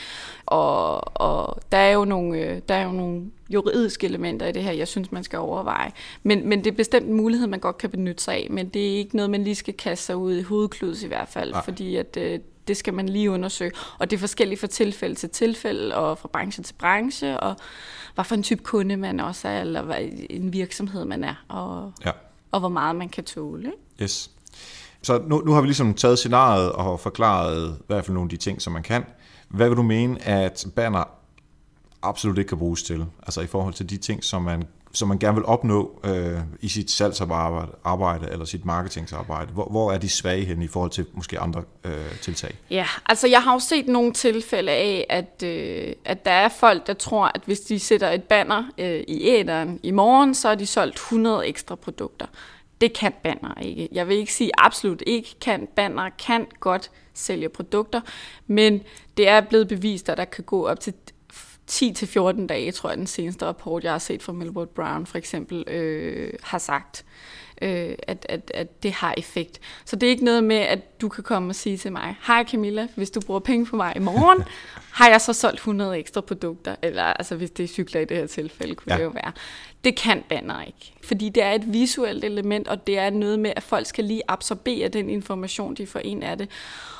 [0.46, 4.62] Og, og der er jo nogle, øh, der er jo nogle juridiske elementer i det
[4.62, 5.92] her, jeg synes, man skal overveje.
[6.22, 8.92] Men, men det er bestemt en mulighed, man godt kan benytte sig af, men det
[8.92, 11.64] er ikke noget, man lige skal kaste sig ud i hovedkluds i hvert fald, Nej.
[11.64, 13.72] fordi at, øh, det skal man lige undersøge.
[13.98, 17.56] Og det er forskelligt fra tilfælde til tilfælde, og fra branche til branche, og
[18.14, 19.98] hvad for en type kunde man også er, eller hvad
[20.30, 22.10] en virksomhed man er, og, ja.
[22.50, 23.66] og hvor meget man kan tåle.
[23.66, 24.02] Ikke?
[24.02, 24.30] Yes.
[25.02, 28.30] Så nu, nu har vi ligesom taget scenariet og forklaret i hvert fald nogle af
[28.30, 29.04] de ting, som man kan.
[29.48, 31.04] Hvad vil du mene, at banner
[32.02, 33.06] absolut ikke kan bruges til.
[33.22, 36.68] Altså i forhold til de ting, som man, som man gerne vil opnå øh, i
[36.68, 39.52] sit salgsarbejde arbejde, eller sit marketingsarbejde.
[39.52, 42.54] Hvor, hvor er de svage hen i forhold til måske andre øh, tiltag?
[42.70, 46.86] Ja, altså jeg har jo set nogle tilfælde af, at, øh, at der er folk,
[46.86, 50.54] der tror, at hvis de sætter et banner øh, i æderen i morgen, så er
[50.54, 52.26] de solgt 100 ekstra produkter.
[52.80, 53.88] Det kan banner ikke.
[53.92, 55.68] Jeg vil ikke sige absolut ikke kan.
[55.76, 58.00] Banner kan godt sælge produkter,
[58.46, 58.82] men
[59.16, 60.94] det er blevet bevist, at der kan gå op til
[61.72, 65.64] 10-14 dage, tror jeg, den seneste rapport, jeg har set fra Millward Brown for eksempel,
[65.68, 67.04] øh, har sagt,
[67.62, 69.60] øh, at, at, at det har effekt.
[69.84, 72.44] Så det er ikke noget med, at du kan komme og sige til mig, hej
[72.44, 74.44] Camilla, hvis du bruger penge på mig i morgen,
[74.98, 78.16] har jeg så solgt 100 ekstra produkter, eller altså hvis det er cykler i det
[78.16, 78.98] her tilfælde, kunne ja.
[78.98, 79.32] det jo være.
[79.84, 83.52] Det kan banner ikke, fordi det er et visuelt element, og det er noget med,
[83.56, 86.48] at folk skal lige absorbere den information, de får ind af det.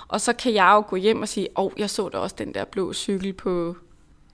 [0.09, 2.37] Og så kan jeg jo gå hjem og sige, åh, oh, jeg så da også
[2.38, 3.76] den der blå cykel på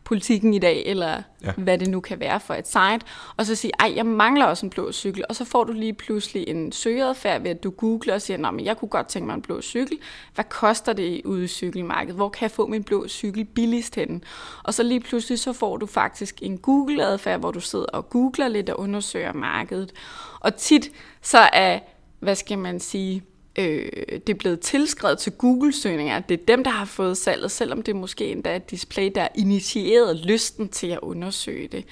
[0.06, 1.52] politikken i dag, eller ja.
[1.56, 3.00] hvad det nu kan være for et site,
[3.36, 5.92] og så sige, ej, jeg mangler også en blå cykel, og så får du lige
[5.92, 9.34] pludselig en søgeadfærd ved, at du googler og siger, men jeg kunne godt tænke mig
[9.34, 9.98] en blå cykel.
[10.34, 12.16] Hvad koster det ude i cykelmarkedet?
[12.16, 14.24] Hvor kan jeg få min blå cykel billigst hen?
[14.62, 18.48] Og så lige pludselig, så får du faktisk en Google-adfærd, hvor du sidder og googler
[18.48, 19.92] lidt og undersøger markedet.
[20.40, 20.90] Og tit
[21.22, 21.78] så er,
[22.20, 23.22] hvad skal man sige,
[23.58, 23.88] øh,
[24.26, 26.20] det er blevet tilskrevet til Google-søgninger.
[26.20, 29.28] Det er dem, der har fået salget, selvom det måske endda er et display, der
[29.34, 31.84] initierede lysten til at undersøge det.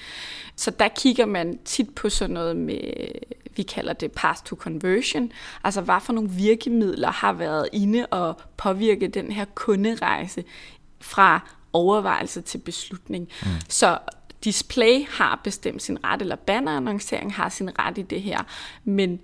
[0.55, 3.07] Så der kigger man tit på sådan noget med,
[3.55, 5.31] vi kalder det path to conversion,
[5.63, 10.43] altså hvad for nogle virkemidler har været inde og påvirke den her kunderejse
[11.01, 13.29] fra overvejelse til beslutning.
[13.41, 13.47] Mm.
[13.69, 13.97] Så
[14.43, 18.39] display har bestemt sin ret, eller bannerannoncering har sin ret i det her,
[18.83, 19.19] men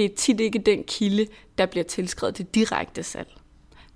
[0.00, 1.26] det er tit ikke den kilde,
[1.58, 3.28] der bliver tilskrevet til direkte salg.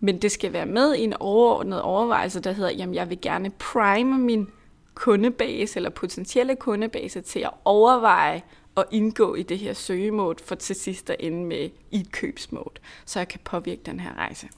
[0.00, 3.50] Men det skal være med i en overordnet overvejelse, der hedder, jamen jeg vil gerne
[3.50, 4.48] prime min
[4.94, 8.42] kundebase eller potentielle kundebase til at overveje
[8.76, 12.74] at indgå i det her søgemåde for til sidst at ende med i et købsmåde,
[13.04, 14.48] så jeg kan påvirke den her rejse.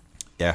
[0.40, 0.54] Ja,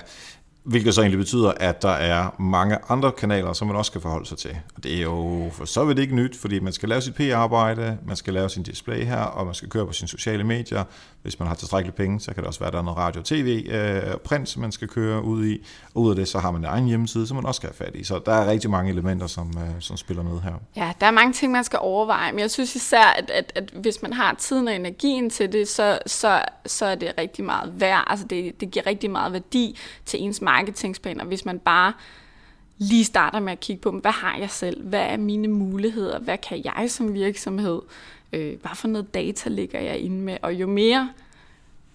[0.63, 4.25] Hvilket så egentlig betyder, at der er mange andre kanaler, som man også skal forholde
[4.25, 4.57] sig til.
[4.75, 7.97] Og det er jo for så vidt ikke nyt, fordi man skal lave sit PR-arbejde,
[8.07, 10.83] man skal lave sin display her, og man skal køre på sine sociale medier.
[11.21, 13.21] Hvis man har tilstrækkeligt penge, så kan det også være, at der er noget radio,
[13.21, 15.65] tv, øh, print, som man skal køre ud i.
[15.93, 17.85] Og ud af det, så har man en egen hjemmeside, som man også skal have
[17.85, 18.03] fat i.
[18.03, 20.53] Så der er rigtig mange elementer, som, øh, som spiller med her.
[20.75, 23.71] Ja, der er mange ting, man skal overveje, men jeg synes især, at, at, at
[23.81, 27.73] hvis man har tiden og energien til det, så, så, så er det rigtig meget
[27.81, 28.03] værd.
[28.07, 31.93] Altså det, det giver rigtig meget værdi til ens marketingsplaner, hvis man bare
[32.81, 34.83] lige starter med at kigge på, hvad har jeg selv?
[34.83, 36.19] Hvad er mine muligheder?
[36.19, 37.81] Hvad kan jeg som virksomhed?
[38.33, 40.37] Øh, hvad for noget data ligger jeg inde med?
[40.41, 41.09] Og jo mere,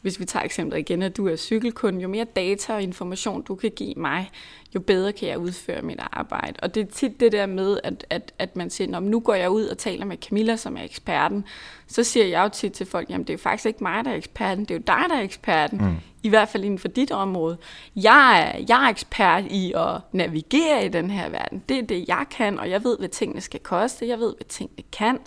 [0.00, 3.54] hvis vi tager eksemplet igen, at du er cykelkunde, jo mere data og information du
[3.54, 4.30] kan give mig,
[4.74, 6.54] jo bedre kan jeg udføre mit arbejde.
[6.62, 9.50] Og det er tit det der med, at, at, at man siger, nu går jeg
[9.50, 11.44] ud og taler med Camilla, som er eksperten.
[11.86, 14.16] Så siger jeg jo tit til folk, jamen det er faktisk ikke mig, der er
[14.16, 15.78] eksperten, det er jo dig, der er eksperten.
[15.78, 15.96] Mm.
[16.26, 17.56] I hvert fald inden for dit område.
[17.96, 21.62] Jeg er, jeg er ekspert i at navigere i den her verden.
[21.68, 24.08] Det er det, jeg kan, og jeg ved, hvad tingene skal koste.
[24.08, 25.18] Jeg ved, hvad tingene kan,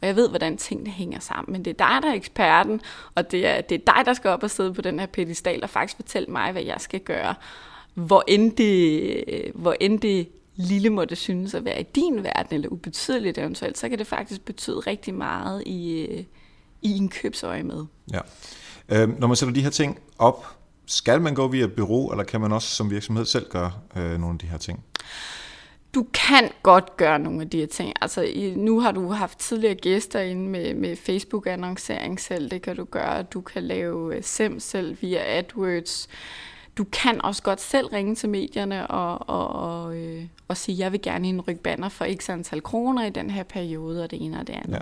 [0.00, 1.52] og jeg ved, hvordan tingene hænger sammen.
[1.52, 2.80] Men det er dig, der er eksperten,
[3.14, 5.62] og det er, det er dig, der skal op og sidde på den her pedestal
[5.62, 7.34] og faktisk fortælle mig, hvad jeg skal gøre
[7.94, 12.54] hvor end det, hvor end det lille må det synes at være i din verden,
[12.54, 16.24] eller ubetydeligt eventuelt, så kan det faktisk betyde rigtig meget i, øh,
[16.82, 17.84] i en købsøje med.
[18.12, 18.20] Ja.
[18.88, 20.46] Øh, når man sætter de her ting op,
[20.86, 24.10] skal man gå via et bureau, eller kan man også som virksomhed selv gøre øh,
[24.10, 24.84] nogle af de her ting?
[25.94, 27.92] Du kan godt gøre nogle af de her ting.
[28.00, 32.50] Altså, i, nu har du haft tidligere gæster inde med, med Facebook-annoncering selv.
[32.50, 33.22] Det kan du gøre.
[33.22, 36.08] Du kan lave øh, SEM selv via AdWords
[36.78, 40.92] du kan også godt selv ringe til medierne og, og, og, øh, og sige, jeg
[40.92, 44.40] vil gerne indrykke banner for x antal kroner i den her periode, og det ene
[44.40, 44.72] og det andet.
[44.72, 44.78] Ja.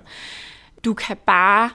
[0.84, 1.70] Du kan bare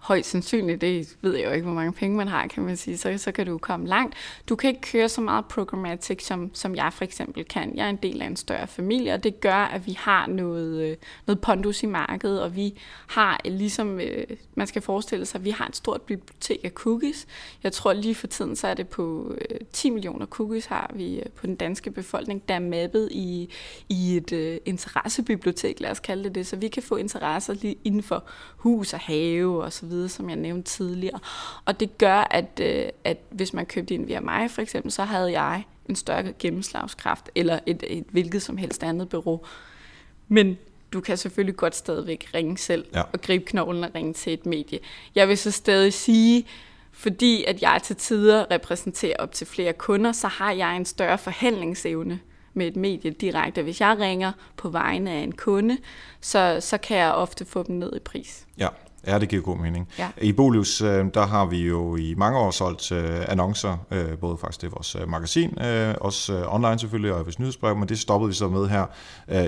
[0.00, 2.98] højst sandsynligt, det ved jeg jo ikke, hvor mange penge man har, kan man sige,
[2.98, 4.14] så, så kan du komme langt.
[4.48, 7.76] Du kan ikke køre så meget programmatic, som, som jeg for eksempel kan.
[7.76, 10.82] Jeg er en del af en større familie, og det gør, at vi har noget,
[10.82, 15.38] øh, noget pondus i markedet, og vi har øh, ligesom, øh, man skal forestille sig,
[15.38, 17.26] at vi har et stort bibliotek af cookies.
[17.62, 19.34] Jeg tror lige for tiden, så er det på
[19.72, 23.50] 10 millioner cookies har vi på den danske befolkning, der er mappet i,
[23.88, 28.02] i et interessebibliotek, lad os kalde det det, så vi kan få interesser lige inden
[28.02, 28.24] for
[28.56, 31.18] hus og have og så videre, som jeg nævnte tidligere.
[31.64, 35.04] Og det gør, at, øh, at hvis man købte ind via mig for eksempel, så
[35.04, 39.40] havde jeg en større gennemslagskraft, eller et, et hvilket som helst andet bureau.
[40.28, 40.58] Men
[40.92, 43.02] du kan selvfølgelig godt stadigvæk ringe selv, ja.
[43.02, 44.78] og gribe knoglen og ringe til et medie.
[45.14, 46.46] Jeg vil så stadig sige,
[46.92, 51.18] fordi at jeg til tider repræsenterer op til flere kunder, så har jeg en større
[51.18, 52.20] forhandlingsevne
[52.54, 53.62] med et medie direkte.
[53.62, 55.78] Hvis jeg ringer på vegne af en kunde,
[56.20, 58.46] så, så kan jeg ofte få dem ned i pris.
[58.58, 58.68] Ja,
[59.06, 59.88] Ja, det giver god mening.
[59.98, 60.08] Ja.
[60.20, 64.38] I Bolius, øh, der har vi jo i mange år solgt øh, annoncer, øh, både
[64.40, 65.58] faktisk til vores magasin,
[66.00, 68.86] også online selvfølgelig, og vores nyhedsbrev, men det stoppede vi så med her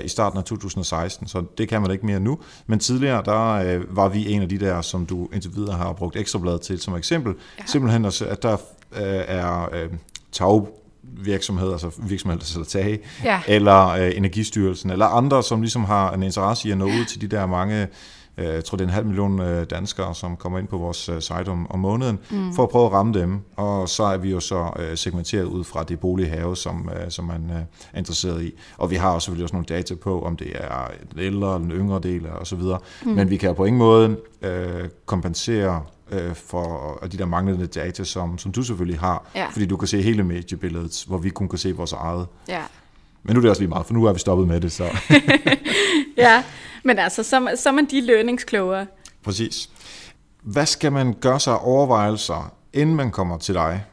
[0.03, 2.39] i starten af 2016, så det kan man ikke mere nu.
[2.67, 6.15] Men tidligere, der var vi en af de der, som du indtil videre har brugt
[6.15, 7.33] ekstrabladet til som eksempel.
[7.59, 7.63] Ja.
[7.65, 8.57] Simpelthen, at der
[8.91, 9.87] er
[10.31, 10.67] tag
[11.03, 13.41] virksomheder, altså virksomheder, der sætter tage, Ja.
[13.47, 17.21] eller øh, Energistyrelsen, eller andre, som ligesom har en interesse i at nå ud til
[17.21, 17.87] de der mange,
[18.37, 21.21] jeg tror det er en halv million øh, danskere, som kommer ind på vores øh,
[21.21, 22.53] site om, om måneden, mm.
[22.53, 23.39] for at prøve at ramme dem.
[23.55, 27.25] Og så er vi jo så øh, segmenteret ud fra det bolighave, som, øh, som
[27.25, 27.61] man øh,
[27.93, 28.53] er interesseret i.
[28.77, 31.57] Og vi har også selvfølgelig også nogle data på, om det er den ældre eller
[31.57, 32.79] den yngre del og så videre.
[33.05, 33.11] Mm.
[33.11, 38.37] Men vi kan på ingen måde øh, kompensere øh, for de der manglende data, som,
[38.37, 39.47] som du selvfølgelig har, Ja.
[39.51, 42.27] fordi du kan se hele mediebilledet, hvor vi kun kan se vores eget.
[42.47, 42.61] Ja.
[43.23, 44.83] Men nu er det også lige meget, for nu er vi stoppet med det, så
[46.17, 46.43] ja,
[46.83, 48.85] men altså, så, så er man de lønningsklogere.
[49.23, 49.69] præcis.
[50.41, 53.83] Hvad skal man gøre sig overvejelser, inden man kommer til dig?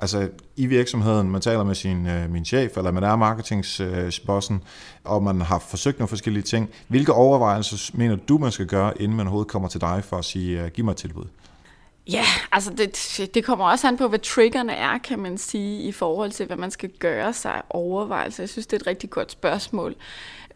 [0.00, 4.62] Altså i virksomheden, man taler med sin, øh, min chef, eller man er marketingsbossen,
[5.04, 6.70] og man har forsøgt nogle forskellige ting.
[6.88, 10.24] Hvilke overvejelser mener du, man skal gøre, inden man overhovedet kommer til dig for at
[10.24, 11.24] sige, øh, giv mig et tilbud?
[12.10, 15.92] Ja, altså det, det kommer også an på, hvad triggerne er, kan man sige, i
[15.92, 18.42] forhold til, hvad man skal gøre sig overvejelser.
[18.42, 19.94] Jeg synes, det er et rigtig godt spørgsmål.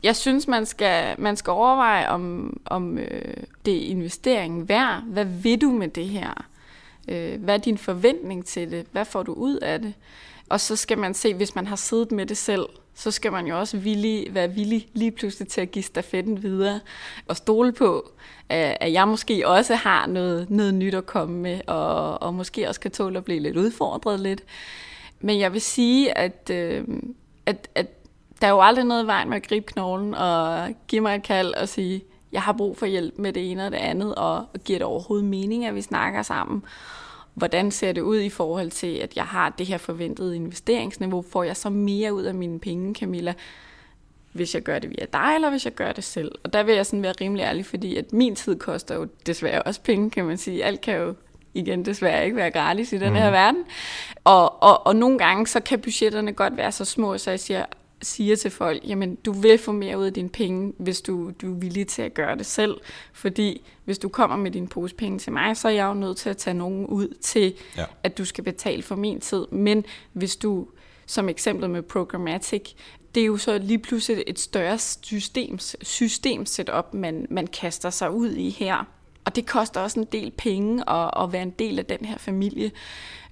[0.02, 3.34] Jeg synes, man skal, man skal overveje, om, om øh,
[3.66, 5.02] det er investeringen værd.
[5.02, 6.46] Hvad vil du med det her?
[7.08, 8.86] Øh, hvad er din forventning til det?
[8.92, 9.94] Hvad får du ud af det?
[10.48, 13.46] Og så skal man se, hvis man har siddet med det selv, så skal man
[13.46, 16.80] jo også villig, være villig lige pludselig til at give stafetten videre
[17.28, 18.10] og stole på,
[18.48, 22.80] at jeg måske også har noget, noget nyt at komme med, og, og måske også
[22.80, 24.42] kan tåle at blive lidt udfordret lidt.
[25.20, 26.84] Men jeg vil sige, at, øh,
[27.46, 27.86] at, at
[28.40, 31.54] der er jo aldrig noget vejen med at gribe knoglen og give mig et kald
[31.54, 34.60] og sige, jeg har brug for hjælp med det ene og det andet, og, og
[34.64, 36.62] giver det overhovedet mening, at vi snakker sammen.
[37.40, 41.24] Hvordan ser det ud i forhold til, at jeg har det her forventede investeringsniveau?
[41.30, 43.34] Får jeg så mere ud af mine penge, Camilla,
[44.32, 46.32] hvis jeg gør det via dig, eller hvis jeg gør det selv?
[46.44, 49.62] Og der vil jeg sådan være rimelig ærlig, fordi at min tid koster jo desværre
[49.62, 50.64] også penge, kan man sige.
[50.64, 51.14] Alt kan jo
[51.54, 53.64] igen desværre ikke være gratis i den her verden.
[54.24, 57.64] Og, og, og nogle gange, så kan budgetterne godt være så små, så jeg siger,
[58.02, 61.54] siger til folk, jamen du vil få mere ud af dine penge, hvis du, du
[61.54, 62.80] er villig til at gøre det selv.
[63.12, 66.16] Fordi hvis du kommer med din pose penge til mig, så er jeg jo nødt
[66.16, 67.84] til at tage nogen ud til, Ja.
[68.02, 69.46] at du skal betale for min tid.
[69.50, 70.68] Men hvis du,
[71.06, 72.72] som eksemplet med Programmatic,
[73.14, 78.10] det er jo så lige pludselig et større systems, system setup, man, man kaster sig
[78.10, 78.84] ud i her.
[79.24, 82.18] Og det koster også en del penge at, at være en del af den her
[82.18, 82.70] familie.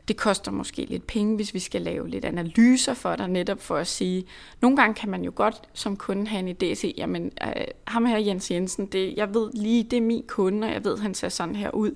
[0.08, 3.76] Det koster måske lidt penge, hvis vi skal lave lidt analyser for dig, netop for
[3.76, 4.24] at sige,
[4.60, 7.64] nogle gange kan man jo godt som kunde have en idé at sige, jamen øh,
[7.86, 10.98] ham her Jens Jensen, det, jeg ved lige, det er min kunde, og jeg ved,
[10.98, 11.90] han ser sådan her ud.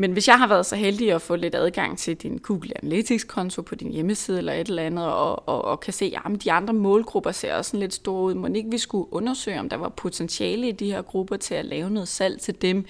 [0.00, 3.62] Men hvis jeg har været så heldig at få lidt adgang til din Google Analytics-konto
[3.62, 6.74] på din hjemmeside eller et eller andet, og, og, og kan se, at de andre
[6.74, 9.88] målgrupper ser også sådan lidt store ud, må ikke vi skulle undersøge, om der var
[9.88, 12.86] potentiale i de her grupper til at lave noget salg til dem,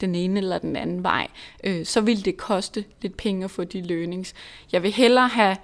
[0.00, 1.28] den ene eller den anden vej,
[1.64, 4.34] øh, så vil det koste lidt penge at få de learnings.
[4.72, 5.56] Jeg vil hellere have,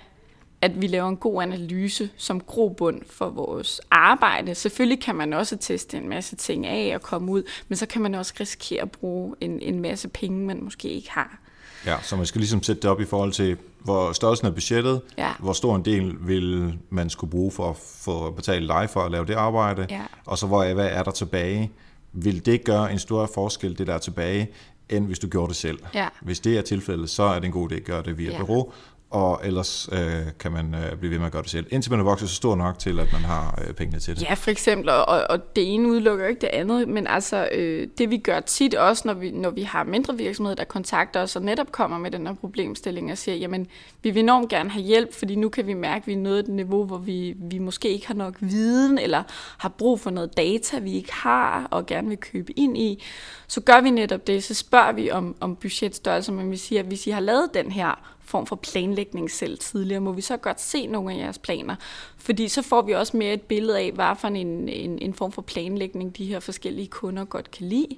[0.62, 4.54] at vi laver en god analyse som grobund for vores arbejde.
[4.54, 8.02] Selvfølgelig kan man også teste en masse ting af og komme ud, men så kan
[8.02, 11.38] man også risikere at bruge en, en masse penge, man måske ikke har.
[11.86, 15.00] Ja, så man skal ligesom sætte det op i forhold til, hvor størrelsen af budgettet,
[15.18, 15.32] Ja.
[15.38, 19.10] hvor stor en del vil man skulle bruge for at få betalt dig for at
[19.12, 20.02] lave det arbejde, Ja.
[20.26, 21.70] og så hvor, hvad er der tilbage?
[22.12, 24.48] Vil det gøre en stor forskel, det der er tilbage,
[24.88, 25.78] end hvis du gjorde det selv?
[25.94, 26.08] Ja.
[26.22, 28.38] Hvis det er tilfældet, så er det en god idé at gøre det via Ja.
[28.38, 28.72] bureau,
[29.10, 29.98] og ellers øh,
[30.40, 32.34] kan man øh, blive ved med at gøre det selv, indtil man er vokset så
[32.34, 34.22] stor nok til, at man har øh, pengene til det.
[34.22, 38.10] Ja, for eksempel, og, og det ene udelukker ikke det andet, men altså øh, det
[38.10, 41.42] vi gør tit også, når vi, når vi har mindre virksomheder, der kontakter os og
[41.42, 43.66] netop kommer med den her problemstilling og siger, jamen
[44.02, 46.38] vi vil enormt gerne have hjælp, fordi nu kan vi mærke, at vi er nået
[46.38, 49.22] et niveau, hvor vi, vi måske ikke har nok viden, eller
[49.58, 53.02] har brug for noget data, vi ikke har, og gerne vil købe ind i.
[53.46, 56.86] Så gør vi netop det, så spørger vi om, om budgetstørrelse, men vi siger, at
[56.86, 60.60] hvis I har lavet den her form for planlægning selv tidligere, må vi så godt
[60.60, 61.76] se nogle af jeres planer.
[62.16, 65.32] Fordi så får vi også mere et billede af, hvad for en, en, en form
[65.32, 67.96] for planlægning de her forskellige kunder godt kan lide.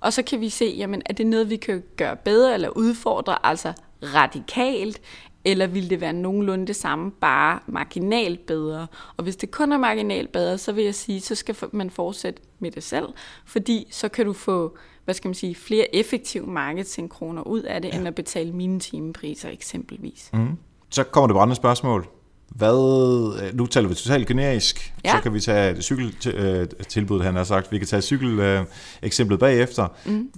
[0.00, 3.46] Og så kan vi se, jamen, er det noget, vi kan gøre bedre eller udfordre,
[3.46, 5.00] altså radikalt,
[5.44, 8.86] eller vil det være nogenlunde det samme, bare marginalt bedre?
[9.16, 12.42] Og hvis det kun er marginalt bedre, så vil jeg sige, så skal man fortsætte
[12.58, 13.08] med det selv,
[13.44, 14.76] fordi så kan du få
[15.10, 17.98] hvad skal man sige, flere effektive marketingkroner ud af det, ja.
[17.98, 20.30] end at betale mine timepriser eksempelvis.
[20.32, 20.48] Mm.
[20.90, 22.08] Så kommer det brændende spørgsmål.
[22.48, 25.16] Hvad, øh, nu taler vi totalt generisk, Ja.
[25.16, 27.72] så kan vi tage et cykeltilbud, han har sagt.
[27.72, 29.88] Vi kan tage cykeleksemplet bagefter.
[30.06, 30.30] Mm.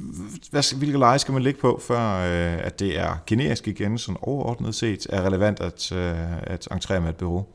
[0.50, 4.16] Hvad, hvilke leje skal man ligge på, før øh, at det er generisk igen, sådan
[4.22, 7.46] overordnet set, er relevant at, øh, at entrere med et bureau?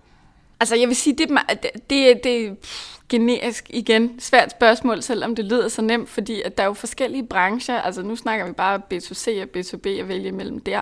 [0.59, 1.29] Altså jeg vil sige, det,
[1.63, 6.41] det, det, det er pff, generisk igen svært spørgsmål, selvom det lyder så nemt, fordi
[6.41, 7.81] at der er jo forskellige brancher.
[7.81, 10.81] Altså nu snakker vi bare B2C og B2B at vælge mellem der.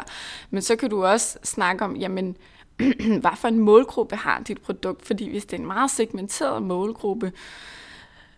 [0.50, 2.38] Men så kan du også snakke om, jamen
[3.22, 5.06] hvad for en målgruppe har dit produkt.
[5.06, 7.32] Fordi hvis det er en meget segmenteret målgruppe,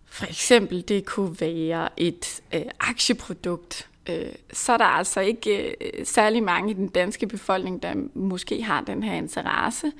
[0.05, 6.05] for eksempel det kunne være et øh, aktieprodukt, øh, så er der altså ikke øh,
[6.05, 9.91] særlig mange i den danske befolkning, der måske har den her interesse.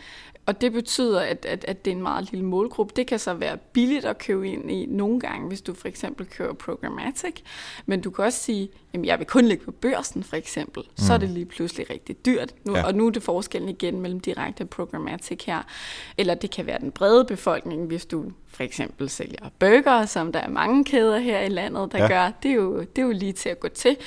[0.48, 2.94] Og det betyder, at, at, at det er en meget lille målgruppe.
[2.96, 6.26] Det kan så være billigt at købe ind i nogle gange, hvis du for eksempel
[6.26, 7.42] kører programmatic.
[7.86, 10.84] Men du kan også sige, at jeg vil kun ligge på børsen for eksempel.
[10.84, 10.98] Mm.
[10.98, 12.56] Så er det lige pludselig rigtig dyrt.
[12.64, 12.86] Nu, ja.
[12.86, 15.62] Og nu er det forskellen igen mellem direkte og programmatic her.
[16.18, 18.26] Eller det kan være den brede befolkning, hvis du
[18.58, 22.08] for eksempel sælger burger, som der er mange kæder her i landet, der ja.
[22.08, 22.32] gør.
[22.44, 23.98] Det er, jo, det er jo lige til at gå til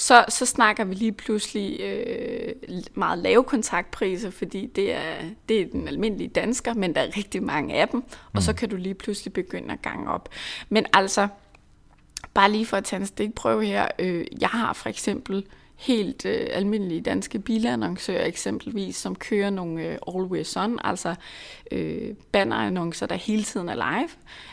[0.00, 2.54] så, så snakker vi lige pludselig øh,
[2.94, 5.14] meget lave kontaktpriser, fordi det er,
[5.48, 8.40] det er den almindelige dansker, men der er rigtig mange af dem, og mm.
[8.40, 10.28] så kan du lige pludselig begynde at gange op.
[10.68, 11.28] Men altså,
[12.34, 15.46] bare lige for at tage en stikprøve her, øh, jeg har for eksempel
[15.80, 21.14] helt øh, almindelige danske bilannoncører eksempelvis, som kører nogle øh, always on, altså
[21.70, 24.08] øh, bannerannoncer, der hele tiden er live.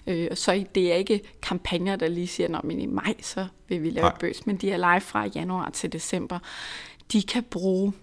[0.07, 3.89] Øh, så det er ikke kampagner, der lige siger, at i maj, så vil vi
[3.89, 6.39] lave et bøs, men de er live fra januar til december.
[7.11, 7.93] De kan bruge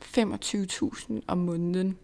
[0.00, 1.98] 25.000 om måneden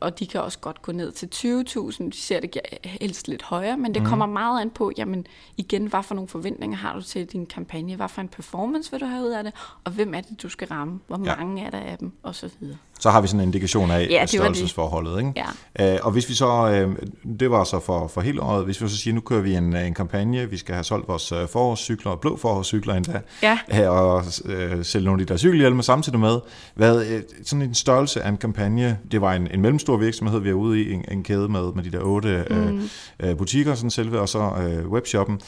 [0.00, 2.04] og de kan også godt gå ned til 20.000.
[2.04, 4.08] De ser det helst lidt højere, men det mm.
[4.08, 7.96] kommer meget an på, jamen igen, hvad for nogle forventninger har du til din kampagne?
[7.96, 9.54] Hvad for en performance vil du have ud af det?
[9.84, 11.00] Og hvem er det, du skal ramme?
[11.06, 11.36] Hvor ja.
[11.36, 12.12] mange er der af dem?
[12.22, 12.76] Og så videre.
[12.98, 15.18] Så har vi sådan en indikation af ja, størrelsesforholdet.
[15.18, 15.32] Ikke?
[15.78, 15.94] Ja.
[15.94, 16.96] Øh, og hvis vi så, øh,
[17.40, 19.76] det var så for, for hele året, hvis vi så siger, nu kører vi en,
[19.76, 23.88] en kampagne, vi skal have solgt vores øh, forårscykler, blå forårscykler endda, ja.
[23.88, 26.38] og øh, sælge nogle af de der cykelhjelme samtidig med.
[26.74, 30.48] Hvad, øh, sådan en størrelse af en kampagne, det var en, en mellemstor virksomhed, vi
[30.48, 32.88] er ude i, en, en kæde med, med de der otte mm.
[33.20, 35.40] øh, butikker, sådan selve, og så øh, webshoppen.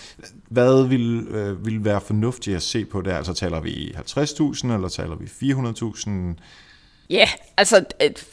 [0.49, 3.11] Hvad vil, øh, vil være fornuftigt at se på det?
[3.11, 6.11] Altså taler vi 50.000, eller taler vi 400.000?
[7.11, 7.85] Ja, altså...
[8.01, 8.27] Et,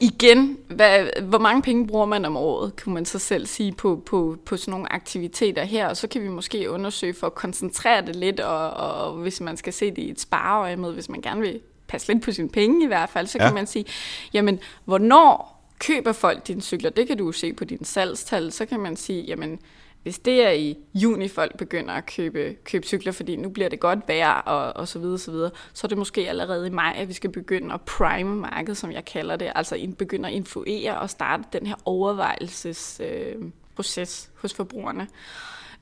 [0.00, 4.02] igen, hvad, hvor mange penge bruger man om året, kan man så selv sige, på,
[4.06, 8.06] på, på sådan nogle aktiviteter her, og så kan vi måske undersøge for at koncentrere
[8.06, 11.20] det lidt, og, og hvis man skal se det i et spareøje med, hvis man
[11.20, 13.44] gerne vil passe lidt på sine penge i hvert fald, så ja.
[13.44, 13.84] kan man sige,
[14.32, 16.90] jamen, hvornår køber folk dine cykler?
[16.90, 18.52] Det kan du jo se på dine salgstal.
[18.52, 19.58] Så kan man sige, jamen,
[20.04, 23.80] hvis det er i juni, folk begynder at købe, købe cykler, fordi nu bliver det
[23.80, 26.94] godt vejr og, og så videre, så videre, så er det måske allerede i maj,
[26.96, 30.98] at vi skal begynde at prime markedet, som jeg kalder det, altså begynde at influere
[30.98, 35.08] og starte den her overvejelsesproces øh, hos forbrugerne.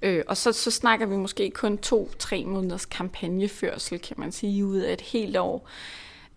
[0.02, 4.78] Øh, og så, så snakker vi måske kun to-tre måneders kampagneførsel, kan man sige, ud
[4.78, 5.68] af et helt år.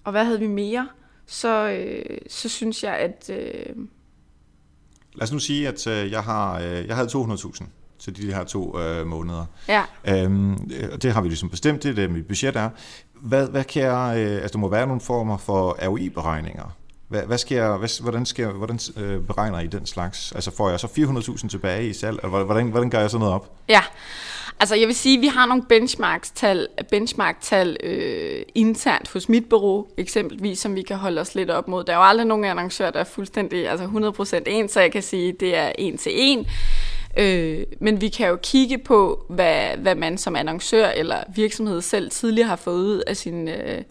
[0.04, 0.90] Og hvad havde vi mere?
[1.26, 3.30] Så, øh, så synes jeg, at...
[3.30, 3.76] Øh,
[5.16, 7.64] Lad os nu sige, at øh, jeg, har, øh, jeg havde 200.000
[8.00, 9.46] til de her to øh, måneder.
[9.68, 9.84] Ja.
[10.08, 10.70] Øhm,
[11.02, 12.70] det har vi ligesom bestemt, det er det, mit budget er.
[13.22, 16.76] Hvad, hvad kan jeg, øh, altså der må være nogle former for ROI-beregninger.
[17.08, 20.32] Hvad, hvad sker, hvad, hvordan, sker, hvordan øh, beregner I den slags?
[20.32, 22.20] Altså får jeg så 400.000 tilbage i salg?
[22.24, 23.52] Eller hvordan, hvordan gør jeg så noget op?
[23.70, 23.82] Ja,
[24.60, 29.88] altså jeg vil sige, at vi har nogle benchmark-tal, benchmark-tal øh, internt hos mit bureau,
[29.98, 31.84] eksempelvis, som vi kan holde os lidt op mod.
[31.84, 33.86] Der er jo aldrig nogen annoncør, der er fuldstændig altså
[34.38, 36.48] 100% en, så jeg kan sige, at det er en til en.
[37.18, 42.12] Øh, men vi kan jo kigge på, hvad, hvad man som annoncør eller virksomhed selv
[42.12, 43.48] tidligere har fået ud af sin...
[43.48, 43.82] Øh,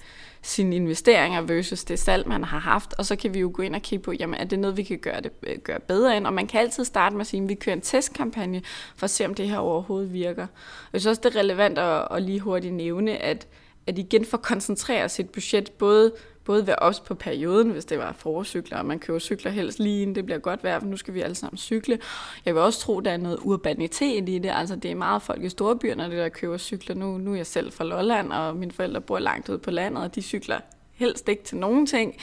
[0.44, 3.74] sine investeringer versus det salg, man har haft, og så kan vi jo gå ind
[3.74, 6.26] og kigge på, jamen er det noget, vi kan gøre, det, øh, gøre bedre end,
[6.26, 8.62] og man kan altid starte med at sige, at vi kører en testkampagne
[8.96, 10.46] for at se, om det her overhovedet virker.
[10.92, 13.46] Jeg synes også, det er relevant at, at lige hurtigt nævne, at,
[13.87, 16.12] at igen for at koncentrere sit budget, både
[16.44, 20.02] både være os på perioden, hvis det var forårscykler, og man køber cykler helst lige
[20.02, 21.98] inden det bliver godt vejr, for nu skal vi alle sammen cykle.
[22.44, 25.42] Jeg vil også tro, der er noget urbanitet i det, altså det er meget folk
[25.42, 26.96] i storbyerne, der køber cykler.
[26.96, 30.02] Nu, nu er jeg selv fra Lolland, og mine forældre bor langt ude på landet,
[30.02, 30.61] og de cykler
[30.94, 32.14] helst ikke til nogen ting.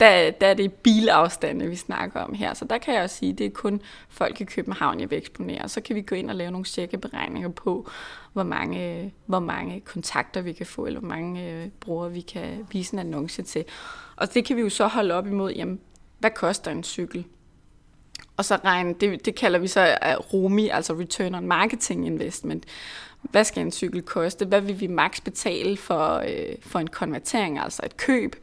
[0.00, 2.54] Der, der er det bilafstande, vi snakker om her.
[2.54, 5.18] Så der kan jeg også sige, at det er kun folk i København, jeg vil
[5.18, 5.68] eksponere.
[5.68, 7.90] Så kan vi gå ind og lave nogle cirkeberegninger på,
[8.32, 12.66] hvor mange, hvor mange kontakter vi kan få, eller hvor mange øh, brugere vi kan
[12.72, 13.64] vise en annonce til.
[14.16, 15.80] Og det kan vi jo så holde op imod, jamen,
[16.18, 17.24] hvad koster en cykel?
[18.36, 22.66] Og så regne, det, det kalder vi så øh, ROMI, altså Return on Marketing Investment
[23.30, 24.44] hvad skal en cykel koste?
[24.44, 28.36] Hvad vil vi maks betale for, øh, for en konvertering, altså et køb,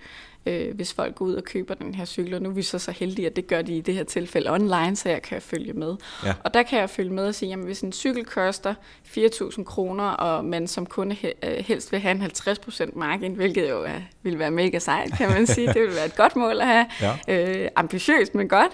[0.45, 2.33] øh, hvis folk går ud og køber den her cykel?
[2.33, 4.52] Og nu er vi så så heldige, at det gør de i det her tilfælde
[4.52, 5.96] online, så jeg kan følge med.
[6.25, 6.33] Ja.
[6.44, 8.73] Og der kan jeg følge med og sige, jamen hvis en cykel koster
[9.04, 13.83] 4.000 kroner, og man som kunde øh, helst vil have en 50% margin, hvilket jo
[13.83, 15.67] er, vil være mega sejt, kan man sige.
[15.67, 16.86] Det vil være et godt mål at have.
[17.02, 17.63] Ja.
[17.63, 18.71] Øh, ambitiøst, men godt.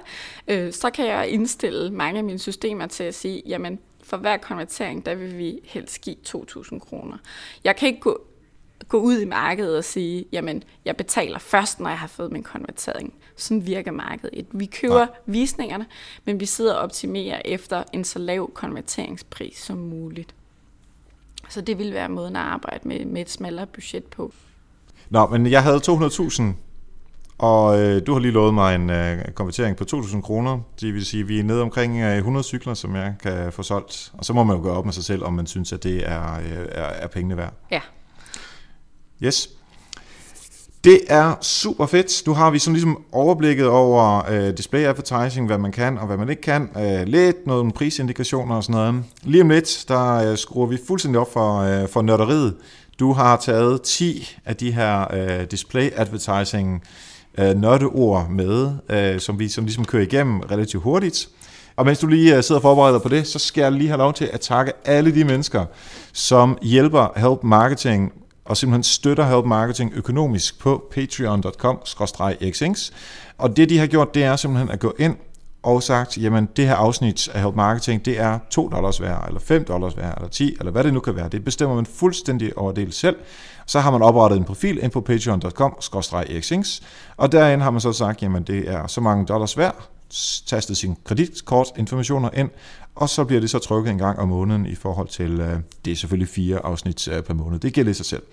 [0.47, 3.79] Øh, så kan jeg indstille mange af mine systemer til at sige, jamen
[4.11, 7.17] for hver konvertering, der vil vi helst give 2.000 kroner.
[7.63, 8.21] Jeg kan ikke gå
[8.87, 12.43] gå ud i markedet og sige, jamen, jeg betaler først, når jeg har fået min
[12.43, 13.13] konvertering.
[13.35, 14.45] Sådan virker markedet.
[14.51, 15.07] Vi køber Nej.
[15.25, 15.85] visningerne,
[16.25, 20.35] men vi sidder og optimerer efter en så lav konverteringspris som muligt.
[21.49, 24.33] Så det vil være måden at arbejde med, med et smallere budget på.
[25.09, 26.43] Nå, men jeg havde 200.000,
[27.41, 30.59] og øh, du har lige lovet mig en øh, konvertering på 2.000 kroner.
[30.81, 33.63] Det vil sige, at vi er nede omkring øh, 100 cykler, som jeg kan få
[33.63, 34.11] solgt.
[34.13, 36.09] Og så må man jo gøre op med sig selv, om man synes, at det
[36.09, 37.53] er, øh, er, er pengene værd.
[37.71, 37.81] Ja.
[39.23, 39.49] Yes.
[40.83, 42.27] Det er super fedt.
[42.27, 46.17] Nu har vi sådan ligesom overblikket over øh, display advertising, hvad man kan og hvad
[46.17, 46.69] man ikke kan.
[46.77, 49.03] Øh, lidt noget prisindikationer og sådan noget.
[49.23, 52.55] Lige om lidt, der øh, skruer vi fuldstændig op for, øh, for nørderiet.
[52.99, 56.83] Du har taget 10 af de her øh, display advertising
[57.37, 61.29] øh, nørdeord med, øh, som vi som ligesom kører igennem relativt hurtigt.
[61.75, 63.97] Og mens du lige øh, sidder og forbereder på det, så skal jeg lige have
[63.97, 65.65] lov til at takke alle de mennesker,
[66.13, 68.13] som hjælper Help Marketing
[68.45, 72.91] og simpelthen støtter Help Marketing økonomisk på patreon.com-xings.
[73.37, 75.15] Og det, de har gjort, det er simpelthen at gå ind
[75.63, 79.39] og sagt, jamen det her afsnit af Help Marketing, det er 2 dollars værd, eller
[79.39, 81.29] 5 dollars værd, eller 10, eller hvad det nu kan være.
[81.29, 83.15] Det bestemmer man fuldstændig over det selv.
[83.65, 86.81] Så har man oprettet en profil ind på patreon.com-xings,
[87.17, 89.89] og derinde har man så sagt, jamen det er så mange dollars værd,
[90.45, 92.49] tastet sin kreditkortinformationer ind,
[92.95, 95.91] og så bliver det så trykket en gang om måneden i forhold til, øh, det
[95.91, 97.59] er selvfølgelig fire afsnit øh, per måned.
[97.59, 98.23] Det gælder sig selv.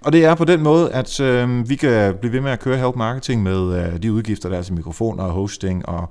[0.00, 2.78] Og det er på den måde, at øh, vi kan blive ved med at køre
[2.78, 6.08] Help Marketing med øh, de udgifter, der er til mikrofoner og hosting, og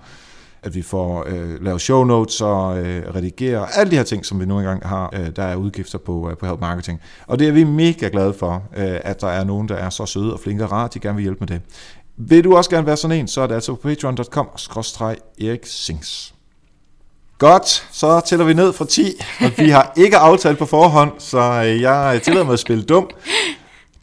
[0.63, 4.39] at vi får øh, lavet show notes og øh, redigere, alle de her ting, som
[4.39, 7.01] vi nu engang har, øh, der er udgifter på, øh, på Help Marketing.
[7.27, 10.05] Og det er vi mega glade for, øh, at der er nogen, der er så
[10.05, 11.61] søde og flinke og rare, de gerne vil hjælpe med det.
[12.17, 16.33] Vil du også gerne være sådan en, så er det altså på patreon.com-erik Sings.
[17.37, 19.03] Godt, så tæller vi ned fra 10,
[19.39, 22.83] og vi har ikke aftalt på forhånd, så øh, jeg øh, tillader mig at spille
[22.83, 23.09] dum.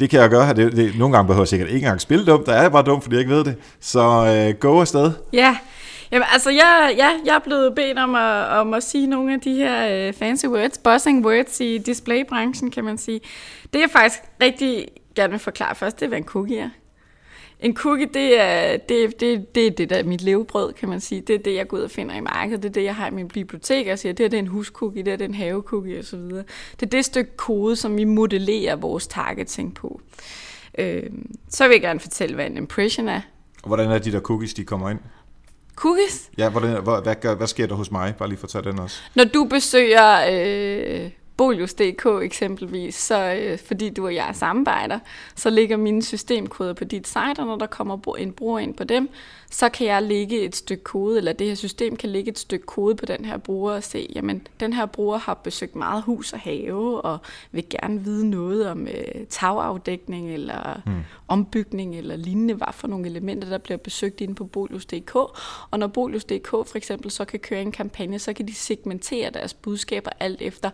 [0.01, 0.55] Det kan jeg gøre.
[0.55, 2.83] Det, det, nogle gange behøver jeg sikkert ikke engang spille dum, der er jeg bare
[2.83, 3.57] dum, fordi jeg ikke ved det.
[3.81, 5.13] Så øh, go afsted.
[5.33, 5.57] Ja,
[6.13, 9.41] Jamen, altså, jeg, ja, jeg er blevet bedt om at, om at sige nogle af
[9.41, 13.21] de her øh, fancy words, buzzing words i displaybranchen, kan man sige.
[13.73, 16.71] Det jeg faktisk rigtig gerne vil forklare først, det er, hvad en cookie er.
[17.61, 21.01] En cookie, det er det, det, det, er det der er mit levebrød, kan man
[21.01, 21.21] sige.
[21.21, 22.63] Det er det, jeg går ud og finder i markedet.
[22.63, 24.47] Det er det, jeg har i min bibliotek og siger, det er, det er en
[24.47, 26.19] huscookie, det her, det er en havecookie osv.
[26.19, 30.01] Det er det stykke kode, som vi modellerer vores targeting på.
[30.79, 31.03] Øh,
[31.49, 33.21] så vil jeg gerne fortælle, hvad en impression er.
[33.63, 34.99] Og hvordan er de der cookies, de kommer ind?
[35.79, 36.31] Cookies?
[36.39, 38.15] Ja, hvordan, hvad, hvad, hvad sker der hos mig?
[38.19, 38.97] Bare lige for at tage den også.
[39.15, 44.99] Når du besøger øh, Bolius.dk eksempelvis, så øh, fordi du og jeg er samarbejder,
[45.35, 48.85] så ligger mine systemkoder på dit site, og når der kommer en bruger ind på
[48.85, 49.09] dem,
[49.51, 52.67] så kan jeg lægge et stykke kode, eller det her system kan lægge et stykke
[52.67, 56.33] kode på den her bruger og se, jamen den her bruger har besøgt meget hus
[56.33, 57.19] og have, og
[57.53, 60.95] vil gerne vide noget om øh, tagafdækning, eller hmm.
[61.29, 65.15] ombygning, eller lignende, hvad for nogle elementer, der bliver besøgt inde på Bolius.dk.
[65.71, 69.55] Og når Bolius.dk for eksempel så kan køre en kampagne, så kan de segmentere deres
[69.55, 70.71] budskaber alt efter,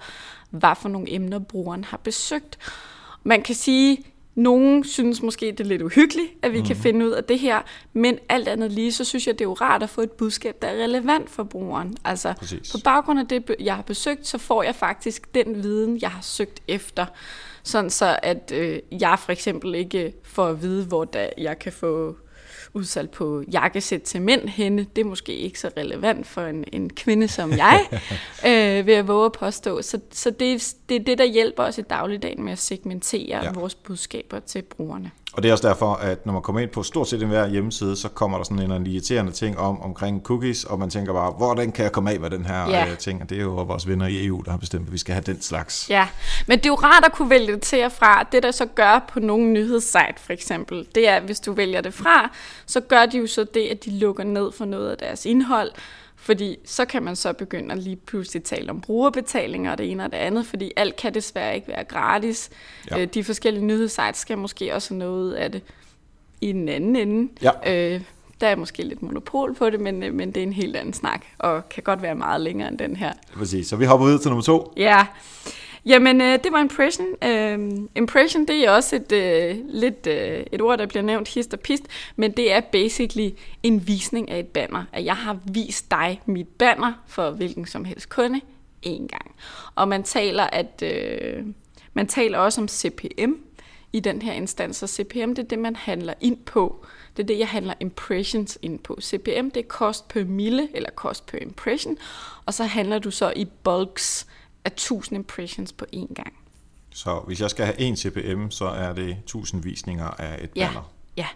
[0.58, 2.58] hvad for nogle emner brugeren har besøgt.
[3.24, 6.66] Man kan sige, nogen synes måske, det er lidt uhyggeligt, at vi mm.
[6.66, 6.82] kan mhm.
[6.82, 9.52] finde ud af det her, men alt andet lige, så synes jeg, det er jo
[9.52, 11.96] rart at få et budskab, der er relevant for brugeren.
[12.04, 12.72] Altså, Præcis.
[12.72, 16.22] på baggrund af det, jeg har besøgt, så får jeg faktisk den viden, jeg har
[16.22, 17.06] søgt efter.
[17.62, 21.72] Sådan så, at øh, jeg for eksempel ikke får at vide, hvor der, jeg kan
[21.72, 22.16] få
[22.74, 24.86] udsalg på jakkesæt til mænd henne.
[24.96, 27.86] Det er måske ikke så relevant for en, en kvinde som jeg,
[28.48, 29.82] øh, vil jeg våge at påstå.
[29.82, 33.52] Så, så det, det er det, der hjælper os i dagligdagen med at segmentere ja.
[33.52, 35.10] vores budskaber til brugerne.
[35.36, 37.96] Og det er også derfor, at når man kommer ind på stort set enhver hjemmeside,
[37.96, 41.30] så kommer der sådan en, en irriterende ting om omkring cookies, og man tænker bare,
[41.30, 42.90] hvordan kan jeg komme af med den her ja.
[42.90, 43.22] øh, ting?
[43.22, 45.22] Og det er jo vores venner i EU, der har bestemt, at vi skal have
[45.26, 45.90] den slags.
[45.90, 46.08] Ja,
[46.46, 48.28] men det er jo rart at kunne vælge det til og fra.
[48.32, 51.80] Det, der så gør på nogle nyhedssite for eksempel, det er, at hvis du vælger
[51.80, 52.30] det fra,
[52.66, 55.70] så gør de jo så det, at de lukker ned for noget af deres indhold,
[56.24, 60.04] fordi så kan man så begynde at lige pludselig tale om brugerbetalinger og det ene
[60.04, 62.50] og det andet, fordi alt kan desværre ikke være gratis.
[62.90, 63.00] Ja.
[63.00, 65.62] Øh, de forskellige nyhedssites skal måske også have noget af det
[66.40, 67.32] i den anden ende.
[67.42, 67.94] Ja.
[67.94, 68.00] Øh,
[68.40, 70.94] der er måske lidt monopol på det, men, øh, men det er en helt anden
[70.94, 73.12] snak, og kan godt være meget længere end den her.
[73.34, 74.72] Præcis, så vi hopper ud til nummer to.
[74.76, 75.06] Ja,
[75.86, 77.06] Jamen, øh, det var impression.
[77.24, 81.54] Øh, impression, det er også et, øh, lidt øh, et ord, der bliver nævnt hist
[81.54, 81.84] og pist,
[82.16, 83.30] men det er basically
[83.62, 84.84] en visning af et banner.
[84.92, 88.40] At jeg har vist dig mit banner for hvilken som helst kunde
[88.82, 89.34] en gang.
[89.74, 91.46] Og man taler, at, øh,
[91.94, 93.32] man taler også om CPM
[93.92, 96.86] i den her instans, og CPM det er det, man handler ind på.
[97.16, 98.98] Det er det, jeg handler impressions ind på.
[99.02, 101.98] CPM det er cost per mille, eller cost per impression,
[102.46, 104.26] og så handler du så i bulks,
[104.64, 106.32] af 1000 impressions på én gang.
[106.90, 110.66] Så hvis jeg skal have en CPM, så er det 1000 visninger af et Ja,
[110.66, 110.92] banner.
[111.16, 111.26] ja,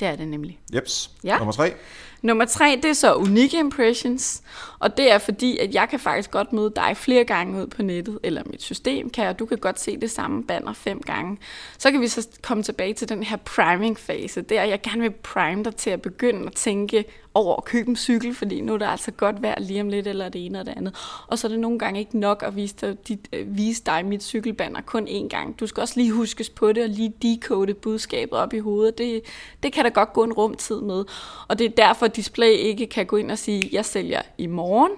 [0.00, 0.58] det er det nemlig.
[0.74, 1.10] Jeps.
[1.24, 1.38] Ja.
[1.38, 1.74] Nummer tre.
[2.22, 4.42] Nummer tre, det er så unique impressions,
[4.78, 7.82] og det er fordi, at jeg kan faktisk godt møde dig flere gange ud på
[7.82, 11.38] nettet, eller mit system kan, og du kan godt se det samme banner fem gange.
[11.78, 15.64] Så kan vi så komme tilbage til den her priming-fase, der jeg gerne vil prime
[15.64, 17.04] dig til at begynde at tænke
[17.34, 20.06] over at købe en cykel, fordi nu er det altså godt vejr lige om lidt,
[20.06, 20.94] eller det ene og det andet.
[21.26, 24.06] Og så er det nogle gange ikke nok at vise dig, dit, øh, vise dig
[24.06, 25.60] mit cykelbanner kun én gang.
[25.60, 28.98] Du skal også lige huskes på det, og lige decode budskabet op i hovedet.
[28.98, 29.20] Det,
[29.62, 31.04] det kan der godt gå en rumtid med.
[31.48, 34.92] Og det er derfor, display ikke kan gå ind og sige, jeg sælger i morgen,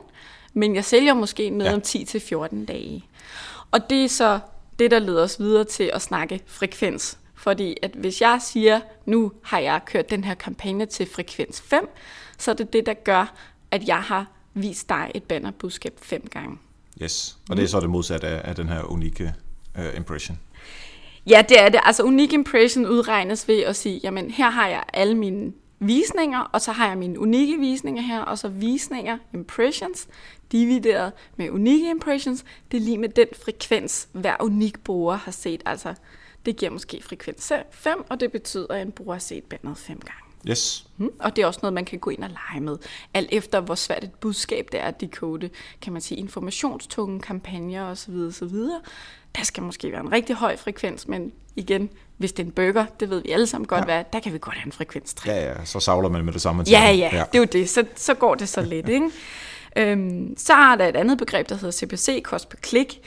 [0.54, 1.74] men jeg sælger måske noget Ja.
[1.74, 1.82] om
[2.52, 3.04] 10-14 dage.
[3.70, 4.38] Og det er så
[4.78, 7.18] det, der leder os videre til at snakke frekvens.
[7.34, 11.88] Fordi at hvis jeg siger, nu har jeg kørt den her kampagne til frekvens 5,
[12.38, 13.34] så er det det, der gør,
[13.70, 16.58] at jeg har vist dig et bannerbudskab fem gange.
[17.02, 17.36] Yes.
[17.50, 19.34] Og det er så det modsatte af, af den her unikke
[19.78, 20.38] uh, impression.
[21.26, 21.80] Ja, det er det.
[21.84, 26.60] Altså unique impression udregnes ved at sige, jamen her har jeg alle mine visninger, og
[26.60, 30.08] så har jeg mine unikke visninger her, og så visninger, impressions,
[30.52, 35.62] divideret med unikke impressions, det er lige med den frekvens, hver unik bruger har set.
[35.66, 35.94] Altså,
[36.46, 39.98] det giver måske frekvens 5, og det betyder, at en bruger har set bandet fem
[39.98, 40.30] gange.
[40.48, 40.86] Yes.
[40.96, 42.76] Mm, Og det er også noget, man kan gå ind og lege med.
[43.14, 45.50] Alt efter, hvor svært et budskab det er at decode,
[45.82, 48.14] kan man sige, informationstunge kampagner osv.
[48.14, 48.56] osv.
[49.36, 51.90] Der skal måske være en rigtig høj frekvens, men igen,
[52.20, 53.92] hvis det er en burger, det ved vi alle sammen godt, Ja.
[53.92, 53.96] ja.
[53.96, 55.30] hvad, der kan vi godt have en frekvens 3.
[55.32, 56.64] Ja, ja, så savler man med det samme.
[56.64, 56.98] til Ja, den.
[56.98, 57.68] ja, det er jo det.
[57.70, 59.10] Så, så går det så lidt, ikke?
[59.76, 63.00] Øhm, så er der et andet begreb, der hedder CPC, kost per klik.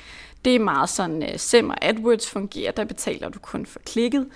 [0.46, 2.72] Det er meget sådan, uh, SEM og AdWords fungerer.
[2.72, 4.28] Der betaler du kun for klikket.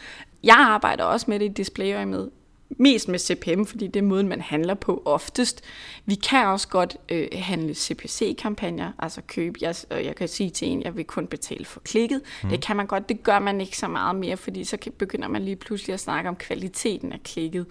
[0.43, 2.27] Jeg arbejder også med det i display med
[2.69, 5.63] mest med CPM, fordi det er måden, man handler på oftest.
[6.05, 10.67] Vi kan også godt øh, handle CPC-kampagner, altså købe, jeg, og jeg kan sige til
[10.67, 12.21] en, jeg vil kun betale for klikket.
[12.43, 12.49] Mm.
[12.49, 15.27] Det kan man godt, det gør man ikke så meget mere, fordi så kan, begynder
[15.27, 17.65] man lige pludselig at snakke om kvaliteten af klikket.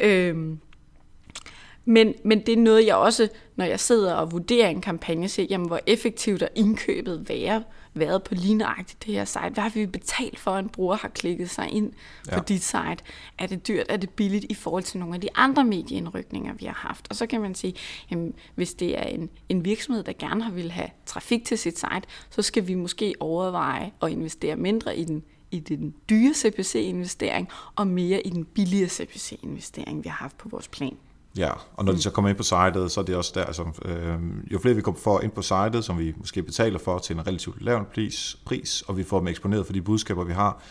[0.00, 0.60] Øhm,
[1.84, 5.46] men, men det er noget, jeg også, når jeg sidder og vurderer en kampagne, siger,
[5.50, 7.62] jamen, hvor effektivt er indkøbet være,
[8.00, 9.50] været på lige nøjagtigt det her site?
[9.52, 12.38] Hvad har vi betalt for, at en bruger har klikket sig ind på Ja.
[12.48, 12.96] dit site?
[13.38, 13.86] Er det dyrt?
[13.88, 17.06] Er det billigt i forhold til nogle af de andre medieindrykninger, vi har haft?
[17.10, 17.74] Og så kan man sige,
[18.10, 21.78] jamen, hvis det er en, en virksomhed, der gerne har vil have trafik til sit
[21.78, 25.22] site, så skal vi måske overveje at investere mindre i den
[25.52, 30.68] i den dyre CPC-investering, og mere i den billige CPC-investering, vi har haft på vores
[30.68, 30.96] plan.
[31.36, 33.62] Ja, og når de så kommer ind på sitet, så er det også der, altså,
[33.84, 34.18] øh,
[34.52, 37.26] jo flere vi kommer for ind på sitet, som vi måske betaler for til en
[37.26, 40.62] relativt lav pris, pris, og vi får dem eksponeret for de budskaber, vi har,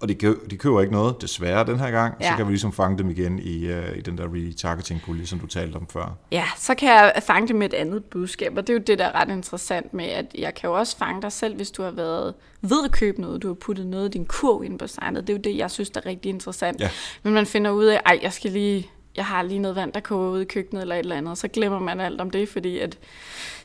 [0.00, 2.30] og de, kø- de køber ikke noget, desværre den her gang, ja.
[2.30, 5.46] så kan vi ligesom fange dem igen i, øh, i den der retargeting-pulje, som du
[5.46, 6.16] talte om før.
[6.32, 8.98] Ja, så kan jeg fange det med et andet budskab, og det er jo det,
[8.98, 11.82] der er ret interessant med, at jeg kan jo også fange dig selv, hvis du
[11.82, 14.86] har været ved at købe noget, du har puttet noget i din kurv ind på
[14.86, 15.14] sitet.
[15.14, 16.80] Det er jo det, jeg synes, der er rigtig interessant.
[16.80, 16.90] Ja.
[17.22, 20.00] Men man finder ud af, ej, jeg skal lige, jeg har lige noget vand, der
[20.00, 22.78] koger ud i køkkenet eller et eller andet, så glemmer man alt om det, fordi
[22.78, 22.98] at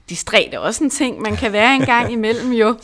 [0.09, 2.75] distræt er også en ting, man kan være en gang imellem jo.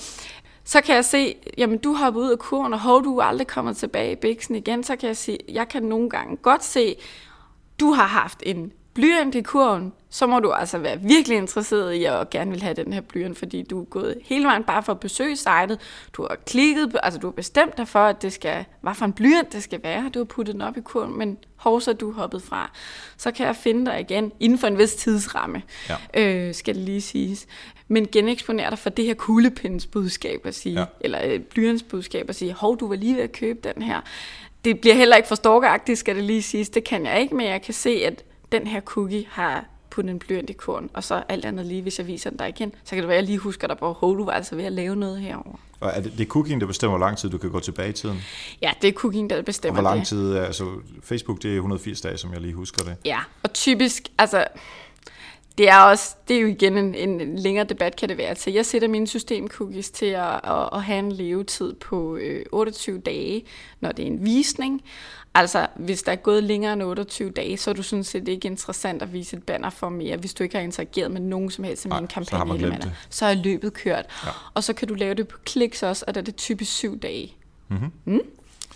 [0.64, 3.48] Så kan jeg se, jamen du hopper ud af kurven, og hov, du er aldrig
[3.48, 6.96] kommet tilbage i biksen igen, så kan jeg se, jeg kan nogle gange godt se,
[7.80, 12.04] du har haft en blyant i kurven, så må du altså være virkelig interesseret i
[12.04, 14.92] at gerne vil have den her blyant, fordi du er gået hele vejen bare for
[14.92, 15.80] at besøge sitet.
[16.14, 19.14] Du har klikket, altså du har bestemt dig for, at det skal, hvad for en
[19.14, 20.10] blyant det skal være.
[20.14, 22.72] Du har puttet den op i kurven, men hov, så er du hoppet fra.
[23.18, 26.22] Så kan jeg finde dig igen inden for en vis tidsramme, Ja.
[26.48, 27.48] øh, skal det lige siges.
[27.88, 30.86] Men geneksponere dig for det her kuglepindsbudskab at sige, ja.
[31.02, 34.02] eller øh, blyantsbudskab at sige, hov, du var lige ved at købe den her.
[34.66, 36.70] Det bliver heller ikke for stalkeragtigt, skal det lige siges.
[36.70, 40.20] Det kan jeg ikke, men jeg kan se, at den her cookie har puttet en
[40.20, 42.90] blyant i korn, og så alt andet lige, hvis jeg viser den dig igen, så
[42.90, 44.72] kan det være, at jeg lige husker dig på, hov, du var altså ved at
[44.72, 45.56] lave noget herover.
[45.80, 47.90] Og er det, det er cooking, der bestemmer, hvor lang tid du kan gå tilbage
[47.90, 48.22] i tiden?
[48.62, 50.08] Ja, det er cookien, der Og bestemmer hvor lang det.
[50.08, 50.66] tid, er- altså
[51.04, 52.96] Facebook det er 180 dage, som jeg lige husker det.
[53.06, 54.46] Ja, og typisk, altså,
[55.58, 58.54] det er også, det er jo igen en, en længere debat, kan det være til.
[58.54, 63.44] Jeg sætter mine systemcookies til at, at, at have en levetid på øh, 28 dage,
[63.80, 64.82] når det er en visning.
[65.38, 68.46] Altså, hvis der er gået længere end 28 dage, så er du sådan set ikke
[68.48, 71.64] interessant at vise et banner for mere, hvis du ikke har interageret med nogen som
[71.64, 72.88] helst af Nej, mine så har man kampagneelementer.
[72.88, 74.06] glemt Så er løbet kørt.
[74.26, 74.30] Ja.
[74.54, 77.00] Og så kan du lave det på kliks også, og der er det typisk syv
[77.00, 77.34] dage.
[78.06, 78.22] Mm?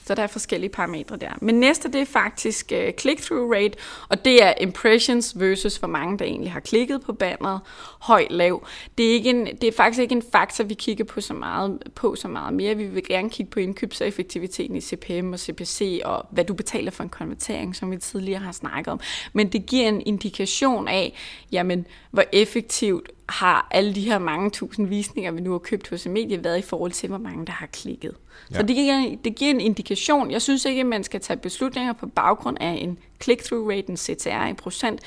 [0.10, 1.32] Så der er forskellige parametre der.
[1.42, 3.78] Men næste, det er faktisk øh, click-through rate,
[4.10, 7.60] og det er impressions versus hvor mange, der egentlig har klikket på banneret.
[8.00, 8.68] Høj, lav.
[8.98, 11.84] Det er, ikke en, det er faktisk ikke en faktor, vi kigger på så, meget,
[11.96, 12.76] på så meget mere.
[12.76, 17.04] Vi vil gerne kigge på indkøbseffektiviteten i CPM og CPC, og hvad du betaler for
[17.04, 19.00] en konvertering, som vi tidligere har snakket om.
[19.34, 21.18] Men det giver en indikation af,
[21.52, 26.08] jamen, hvor effektivt har alle de her mange tusind visninger, vi nu har købt hos
[26.08, 28.16] medie, været i forhold til, hvor mange der har klikket.
[28.52, 28.56] Ja.
[28.56, 30.32] Så det giver, det giver en indikation.
[30.32, 33.98] Jeg synes ikke, at man skal tage beslutninger på baggrund af en click-through rate, en
[33.98, 35.02] CTR i procent.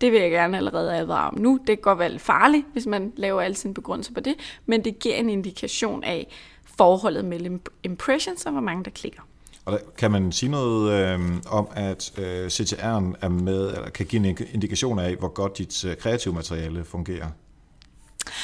[0.00, 1.58] Det vil jeg gerne allerede advare om nu.
[1.58, 4.34] Det kan godt være lidt farligt, hvis man laver alle sine begrundelser på det,
[4.66, 6.26] men det giver en indikation af
[6.64, 9.22] forholdet mellem impressions og hvor mange der klikker.
[9.64, 14.06] Og der, kan man sige noget øh, om, at øh, CTR'en er med, eller kan
[14.06, 17.26] give en indikation af, hvor godt dit øh, kreative materiale fungerer?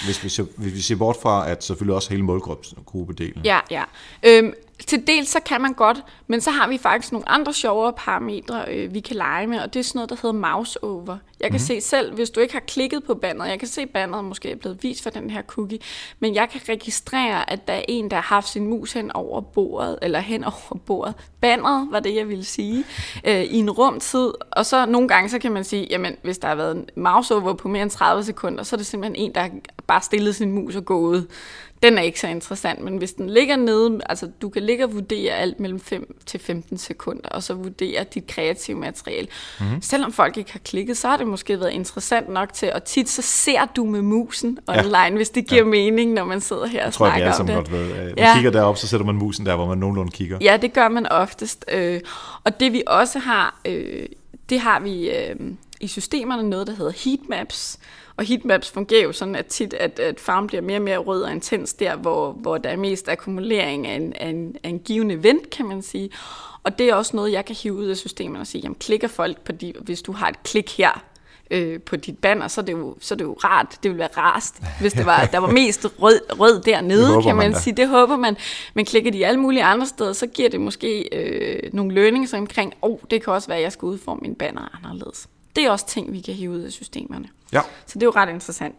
[0.05, 3.45] Hvis vi, ser, hvis vi ser bort fra, at selvfølgelig også hele målgruppedelen.
[3.45, 3.85] Ja, ja.
[4.23, 4.53] Øhm,
[4.87, 8.65] til dels så kan man godt, men så har vi faktisk nogle andre sjovere parametre,
[8.69, 11.19] øh, vi kan lege med, og det er sådan noget, der hedder mouse over.
[11.41, 11.59] Jeg kan mm-hmm.
[11.59, 14.51] se selv, hvis du ikke har klikket på banneret, jeg kan se, at banneret måske
[14.51, 15.79] er blevet vist for den her cookie,
[16.21, 19.41] men jeg kan registrere, at der er en, der har haft sin mus hen over
[19.41, 21.15] bordet, eller hen over bordet.
[21.41, 22.85] Banneret var det, jeg ville sige,
[23.25, 26.49] øh, i en rumtid, og så nogle gange, så kan man sige, jamen hvis der
[26.49, 29.35] har været en mouse over på mere end 30 sekunder, så er det simpelthen en,
[29.35, 29.49] der
[29.87, 31.27] bare stillet sin mus og gået
[31.83, 34.95] den er ikke så interessant, men hvis den ligger nede, altså du kan ligge og
[34.95, 39.29] vurdere alt mellem 5 til 15 sekunder, og så vurdere dit kreative materiale.
[39.61, 39.83] Mm-hmm.
[39.83, 43.09] Selvom folk ikke har klikket, så har det måske været interessant nok til, og tit
[43.09, 45.11] så ser du med musen online, ja.
[45.11, 45.69] hvis det giver ja.
[45.69, 47.55] mening, når man sidder her og tror, snakker om det.
[47.55, 48.05] Jeg tror, godt ved.
[48.05, 48.35] Man ja.
[48.35, 50.39] kigger derop, så sætter man musen der, hvor man nogenlunde kigger.
[50.41, 51.65] Ja, det gør man oftest.
[51.73, 52.01] Øh,
[52.45, 54.07] og det vi også har, øh,
[54.49, 55.37] det har vi øh,
[55.81, 57.79] i systemerne noget, der hedder heatmaps,
[58.17, 61.23] og heatmaps fungerer jo sådan, at tit, at, at farven bliver mere og mere rød
[61.23, 64.79] og intens der, hvor, hvor der er mest akkumulering af en, af, en, af en
[64.79, 66.11] given event, kan man sige.
[66.63, 69.09] Og det er også noget, jeg kan hive ud af systemet og sige, jamen klikker
[69.09, 71.05] folk på de, hvis du har et klik her,
[71.51, 73.79] øh, på dit banner, så er, det jo, så er det jo rart.
[73.83, 77.51] Det ville være rarest, hvis det var, der var mest rød, rød dernede, kan man,
[77.51, 77.77] man sige.
[77.77, 78.37] Det håber man.
[78.75, 82.73] Men klikker de alle mulige andre steder, så giver det måske øh, nogle learnings omkring,
[82.83, 85.29] åh, oh, det kan også være, at jeg skal udforme min banner anderledes.
[85.57, 87.29] Det er også ting, vi kan hive ud af systemerne.
[87.53, 87.61] Ja.
[87.87, 88.75] Så det er jo ret interessant.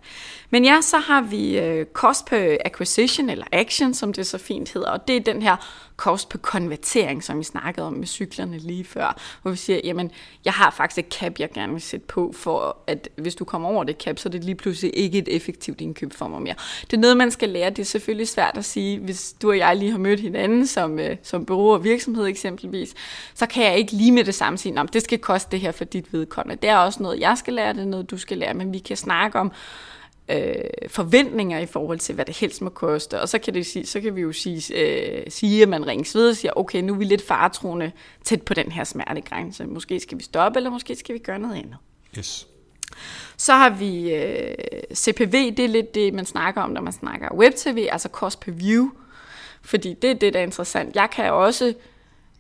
[0.50, 4.74] Men ja, så har vi øh, cost per acquisition, eller action, som det så fint
[4.74, 5.56] hedder, og det er den her
[5.98, 10.12] cost per konvertering, som vi snakkede om med cyklerne lige før, hvor vi siger, jamen,
[10.46, 13.70] jeg har faktisk et cap, jeg gerne vil sætte på, for at hvis du kommer
[13.70, 16.56] over det cap, så er det lige pludselig ikke et effektivt indkøb for mig mere.
[16.82, 17.70] Det er noget, man skal lære.
[17.70, 21.00] Det er selvfølgelig svært at sige, hvis du og jeg lige har mødt hinanden som,
[21.00, 22.94] øh, som bureau og virksomhed eksempelvis,
[23.34, 25.84] så kan jeg ikke lige med det samme sige, det skal koste det her for
[25.84, 26.62] dit vedkommende.
[26.62, 28.80] Det er også noget, jeg skal lære, det er noget, du skal lære, men vi
[28.80, 29.52] kan snakke om
[30.30, 30.56] øh,
[30.88, 33.22] forventninger i forhold til, hvad det helst må koste.
[33.22, 36.16] Og så kan, det sige, så kan vi jo sige, øh, sige, at man ringes
[36.16, 37.92] ved og siger, okay, nu er vi lidt faretroende
[38.24, 39.66] tæt på den her smertegrænse.
[39.66, 41.78] Måske skal vi stoppe, eller måske skal vi gøre noget andet.
[42.18, 42.48] Yes.
[43.38, 44.56] Så har vi øh,
[44.94, 48.52] CPV, det er lidt det, man snakker om, når man snakker web-tv, altså cost per
[48.52, 48.90] view.
[49.62, 50.96] Fordi det er det, der er interessant.
[50.96, 51.74] Jeg kan også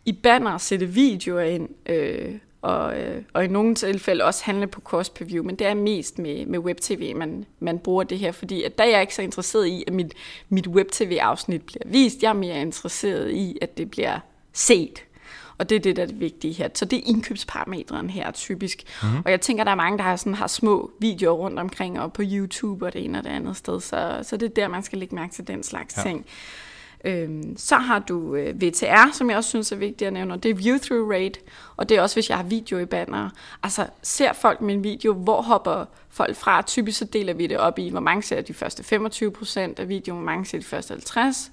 [0.05, 4.81] i banner sætte videoer ind, øh, og, øh, og i nogle tilfælde også handle på
[4.81, 8.31] cost per view, men det er mest med, med web-tv, man, man bruger det her,
[8.31, 10.13] fordi at der er jeg ikke så interesseret i, at mit,
[10.49, 12.23] mit web-tv-afsnit bliver vist.
[12.23, 14.19] Jeg er mere interesseret i, at det bliver
[14.53, 15.03] set.
[15.57, 16.69] Og det er det, der er det vigtige her.
[16.73, 18.83] Så det er indkøbsparametren her typisk.
[19.03, 19.21] Mm-hmm.
[19.25, 22.13] Og jeg tænker, der er mange, der har, sådan, har små videoer rundt omkring, og
[22.13, 23.79] på YouTube og det ene og det andet sted.
[23.79, 26.01] Så, så det er der, man skal lægge mærke til den slags ja.
[26.01, 26.25] ting.
[27.05, 30.43] Øhm, så har du øh, VTR, som jeg også synes er vigtigt at nævne, og
[30.43, 31.39] det er view-through rate,
[31.77, 33.29] og det er også, hvis jeg har video i banner.
[33.63, 36.61] Altså, ser folk min video, hvor hopper folk fra?
[36.61, 40.19] Typisk så deler vi det op i, hvor mange ser de første 25% af videoen,
[40.19, 41.51] hvor mange ser de første 50%,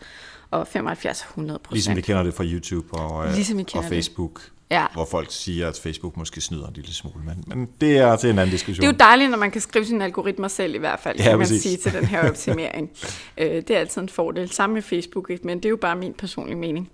[0.50, 1.58] og 75-100%.
[1.70, 4.40] Ligesom vi kender det fra YouTube og, øh, ligesom og Facebook.
[4.40, 4.86] Det ja.
[4.92, 7.24] hvor folk siger, at Facebook måske snyder en lille smule.
[7.24, 8.82] Men, men det er til en anden diskussion.
[8.82, 11.24] Det er jo dejligt, når man kan skrive sine algoritmer selv i hvert fald, ja,
[11.24, 12.90] kan man sige til den her optimering.
[13.38, 14.50] øh, det er altid en fordel.
[14.50, 16.90] Sammen med Facebook, men det er jo bare min personlige mening.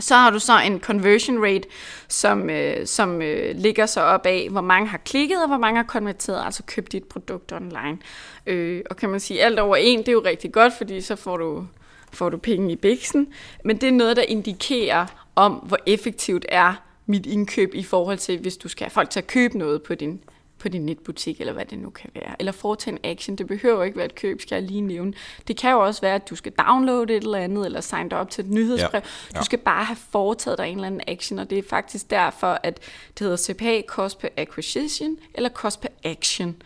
[0.00, 1.68] Så har du så en conversion rate,
[2.08, 5.76] som, øh, som øh, ligger så op af, hvor mange har klikket, og hvor mange
[5.76, 7.98] har konverteret, altså købt dit produkt online.
[8.46, 11.16] Øh, og kan man sige, alt over en, det er jo rigtig godt, fordi så
[11.16, 11.66] får du,
[12.12, 13.26] får du penge i biksen.
[13.64, 16.74] Men det er noget, der indikerer om, hvor effektivt er
[17.06, 19.94] mit indkøb i forhold til, hvis du skal have folk til at købe noget på
[19.94, 20.24] din,
[20.58, 22.36] på din netbutik, eller hvad det nu kan være.
[22.38, 23.36] Eller foretage en action.
[23.36, 25.12] Det behøver ikke være et køb, skal jeg lige nævne.
[25.48, 28.18] Det kan jo også være, at du skal downloade et eller andet, eller signe dig
[28.18, 29.02] op til et nyhedsbrev.
[29.04, 29.08] Ja.
[29.34, 29.38] Ja.
[29.38, 32.58] Du skal bare have foretaget dig en eller anden action, og det er faktisk derfor,
[32.62, 32.80] at
[33.18, 36.56] det hedder CPA, Cost per Acquisition, eller Cost per Action.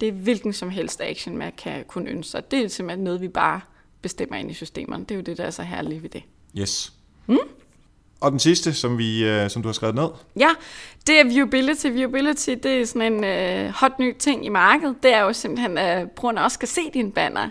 [0.00, 2.50] Det er hvilken som helst action, man kan kunne ønske sig.
[2.50, 3.60] Det er simpelthen noget, vi bare
[4.02, 5.04] bestemmer ind i systemerne.
[5.04, 6.22] Det er jo det, der er så herligt ved det.
[6.58, 6.92] Yes.
[7.26, 7.38] Hmm?
[8.22, 10.08] Og den sidste, som, vi, øh, som du har skrevet ned?
[10.36, 10.48] Ja,
[11.06, 11.86] det er viewability.
[11.86, 14.96] Viewability, det er sådan en øh, hot ny ting i markedet.
[15.02, 17.48] Det er jo simpelthen, at brugerne også skal se dine banner.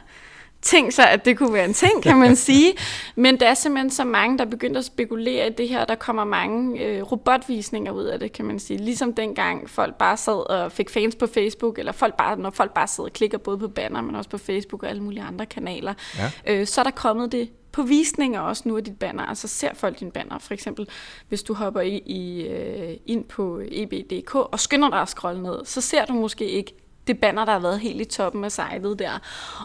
[0.61, 2.73] tænkt sig, at det kunne være en ting, kan man sige.
[3.15, 5.85] Men der er simpelthen så mange, der begynder at spekulere i det her.
[5.85, 8.77] Der kommer mange øh, robotvisninger ud af det, kan man sige.
[8.77, 12.73] Ligesom dengang folk bare sad og fik fans på Facebook, eller folk bare, når folk
[12.73, 15.45] bare sidder og klikker både på banner, men også på Facebook og alle mulige andre
[15.45, 15.93] kanaler.
[16.17, 16.53] Ja.
[16.53, 19.23] Øh, så er der kommet det på visninger også nu af dit banner.
[19.23, 20.39] Altså ser folk din banner.
[20.39, 20.87] For eksempel,
[21.29, 25.65] hvis du hopper i, i, øh, ind på eb.dk og skynder dig at scrolle ned,
[25.65, 26.75] så ser du måske ikke
[27.07, 29.19] det banner, der har været helt i toppen af sitet der.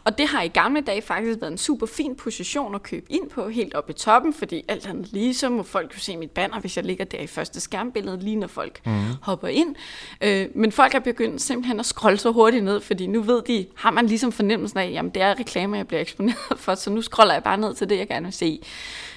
[0.04, 3.30] Og det har i gamle dage faktisk været en super fin position at købe ind
[3.30, 6.30] på, helt oppe i toppen, fordi alt andet lige, så må folk jo se mit
[6.30, 8.92] banner, hvis jeg ligger der i første skærmbillede, lige når folk mm.
[9.22, 9.74] hopper ind.
[10.20, 13.66] Øh, men folk er begyndt simpelthen at scrolle så hurtigt ned, fordi nu ved de,
[13.74, 17.02] har man ligesom fornemmelsen af, jamen det er reklamer, jeg bliver eksponeret for, så nu
[17.02, 18.60] scroller jeg bare ned til det, jeg gerne vil se.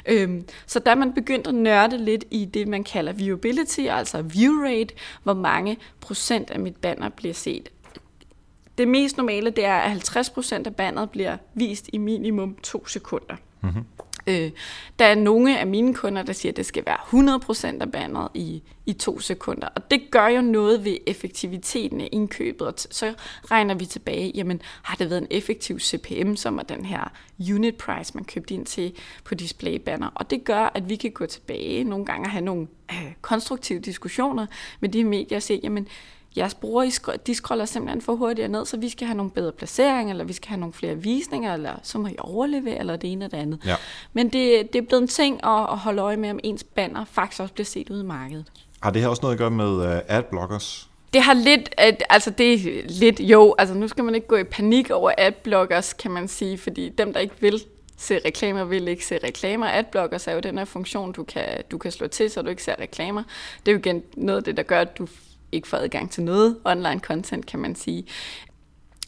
[0.06, 4.22] Øhm, så der er man begyndt at nørde lidt i det, man kalder viewability, altså
[4.22, 4.94] view rate,
[5.24, 7.70] hvor mange procent af mit banner bliver set
[8.80, 13.36] det mest normale, det er, at 50% af bandet bliver vist i minimum to sekunder.
[13.62, 13.84] Mm-hmm.
[14.28, 14.52] Øh,
[15.00, 18.28] der er nogle af mine kunder, der siger, at det skal være 100% af bandet
[18.34, 19.68] i, i to sekunder.
[19.76, 22.68] Og det gør jo noget ved effektiviteten af indkøbet.
[22.68, 23.14] Og så
[23.52, 27.12] regner vi tilbage, jamen har det været en effektiv CPM, som er den her
[27.54, 30.08] unit price, man købte ind til på displaybanner.
[30.16, 33.80] Og det gør, at vi kan gå tilbage nogle gange og have nogle øh, konstruktive
[33.80, 34.46] diskussioner
[34.80, 35.88] med de medier og sige, jamen
[36.38, 36.92] jeres brugere,
[37.28, 40.34] de scroller simpelthen for hurtigt ned, så vi skal have nogle bedre placeringer, eller vi
[40.34, 43.44] skal have nogle flere visninger, eller så må I overlevere, eller det ene eller det
[43.44, 43.60] andet.
[43.66, 43.76] Ja.
[44.14, 47.06] Men det, det er blevet en ting at, at holde øje med, om ens banner
[47.06, 48.46] faktisk også bliver set ud i markedet.
[48.82, 50.90] Har det her også noget at gøre med uh, adblockers?
[51.14, 51.76] Det har lidt,
[52.10, 55.94] altså det er lidt, jo, altså nu skal man ikke gå i panik over adblockers,
[55.94, 57.62] kan man sige, fordi dem, der ikke vil
[57.98, 59.68] se reklamer, vil ikke se reklamer.
[59.68, 62.64] Adblockers er jo den her funktion, du kan, du kan slå til, så du ikke
[62.64, 63.24] ser reklamer.
[63.66, 65.08] Det er jo igen noget af det, der gør, at du
[65.52, 68.06] ikke får adgang til noget online content, kan man sige.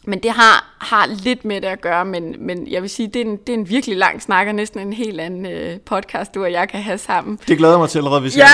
[0.04, 3.16] Men det har, har lidt med det at gøre, men, men jeg vil sige, det
[3.16, 6.34] er, en, det er en virkelig lang snak, og næsten en helt anden øh, podcast,
[6.34, 7.38] du og jeg kan have sammen.
[7.48, 8.46] Det glæder mig til allerede, hvis ja.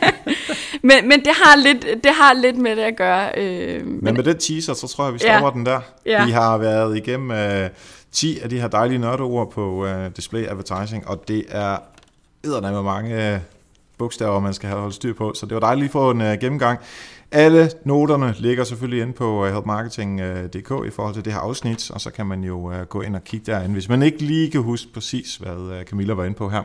[0.88, 3.30] men, men det, har lidt, det har lidt med det at gøre.
[3.36, 5.52] Øh, men, men med den teaser, så tror jeg, vi stopper ja.
[5.54, 5.80] den der.
[6.06, 6.24] Ja.
[6.24, 7.70] Vi har været igennem øh,
[8.12, 11.76] 10 af de her dejlige nørdeord på øh, display advertising, og det er
[12.44, 13.34] eddernemmer mange...
[13.34, 13.40] Øh,
[13.98, 15.32] bogstaver, man skal have holdt styr på.
[15.34, 16.78] Så det var dejligt lige at få en uh, gennemgang.
[17.32, 21.90] Alle noterne ligger selvfølgelig inde på øh, helpmarketing.dk øh, i forhold til det her afsnit,
[21.90, 24.60] og så kan man jo gå ind og kigge derinde, hvis man ikke lige kan
[24.60, 26.62] huske præcis, hvad Camilla var inde på her.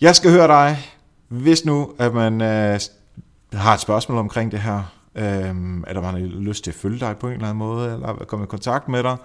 [0.00, 0.78] Jeg skal høre dig,
[1.28, 2.40] hvis nu at man
[3.52, 7.16] har et spørgsmål omkring det her, uh, eller man har lyst til at følge dig
[7.20, 9.16] på en eller anden måde, eller komme i kontakt med dig,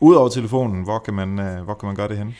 [0.00, 2.34] Udover telefonen, hvor kan man, uh, hvor kan man gøre det henne?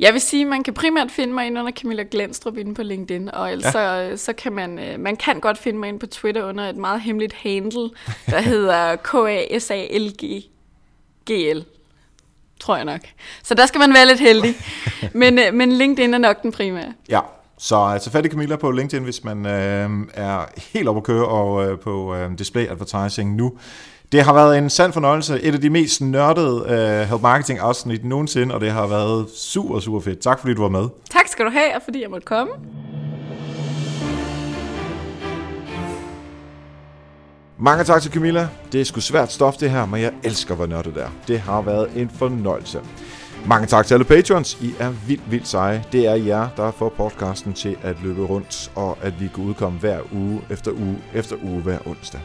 [0.00, 2.82] Jeg vil sige, at man kan primært finde mig ind under Camilla Glenstrup inde på
[2.82, 4.16] LinkedIn, og ellers ja.
[4.16, 6.76] så, så kan man, øh, man kan godt finde mig ind på Twitter under et
[6.76, 7.90] meget hemmeligt handle,
[8.26, 10.44] der hedder K-A-S-A-L-G-L
[12.60, 13.00] tror jeg nok.
[13.42, 14.54] Så der skal man være lidt heldig.
[15.14, 16.92] Men, øh, men LinkedIn er nok den primære.
[17.08, 17.20] Ja,
[17.58, 21.26] så altså fat i Camilla på LinkedIn, hvis man øh, er helt op at køre
[21.26, 23.58] og øh, på øh, display advertising nu.
[24.12, 25.40] Det har været en sand fornøjelse.
[25.40, 29.80] Et af de mest nørdede uh, Help Marketing afsnit nogensinde, og det har været super,
[29.80, 30.18] super fedt.
[30.18, 30.88] Tak fordi du var med.
[31.10, 32.52] Tak skal du have, og fordi jeg måtte komme.
[37.58, 38.48] Mange tak til Camilla.
[38.72, 41.08] Det er sgu svært stof det her, men jeg elsker, hvor nørdet er.
[41.28, 42.80] Det har været en fornøjelse.
[43.46, 44.58] Mange tak til alle patrons.
[44.60, 45.84] I er vildt, vildt seje.
[45.92, 49.78] Det er jer, der får podcasten til at løbe rundt, og at vi kan udkomme
[49.78, 52.20] hver uge efter uge efter uge hver onsdag.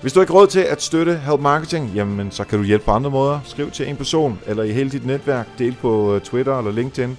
[0.00, 2.90] Hvis du ikke råd til at støtte Help Marketing, jamen så kan du hjælpe på
[2.90, 3.40] andre måder.
[3.44, 7.18] Skriv til en person eller i hele dit netværk, del på øh, Twitter eller LinkedIn,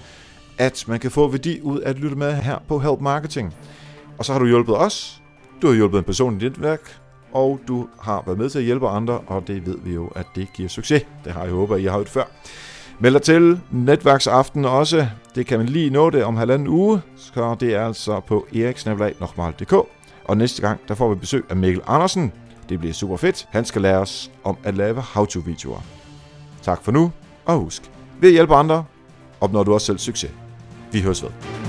[0.58, 3.54] at man kan få værdi ud af at lytte med her på Help Marketing.
[4.18, 5.22] Og så har du hjulpet os,
[5.62, 7.00] du har hjulpet en person i dit netværk,
[7.34, 10.26] og du har været med til at hjælpe andre, og det ved vi jo, at
[10.36, 11.06] det giver succes.
[11.26, 12.24] Det har jeg håbet, at I har hørt før.
[13.00, 15.08] Meld dig til netværksaften også.
[15.36, 19.74] Det kan man lige nå det om halvanden uge, så det er altså på eriksnabelag.dk.
[20.26, 22.32] Og næste gang, der får vi besøg af Mikkel Andersen,
[22.70, 23.48] det bliver super fedt.
[23.52, 25.82] Han skal lære os om at lave how-to-videoer.
[26.62, 27.12] Tak for nu,
[27.46, 28.86] og husk, ved at hjælpe andre,
[29.42, 30.32] opnår du også selv succes.
[30.92, 31.61] Vi høres ved.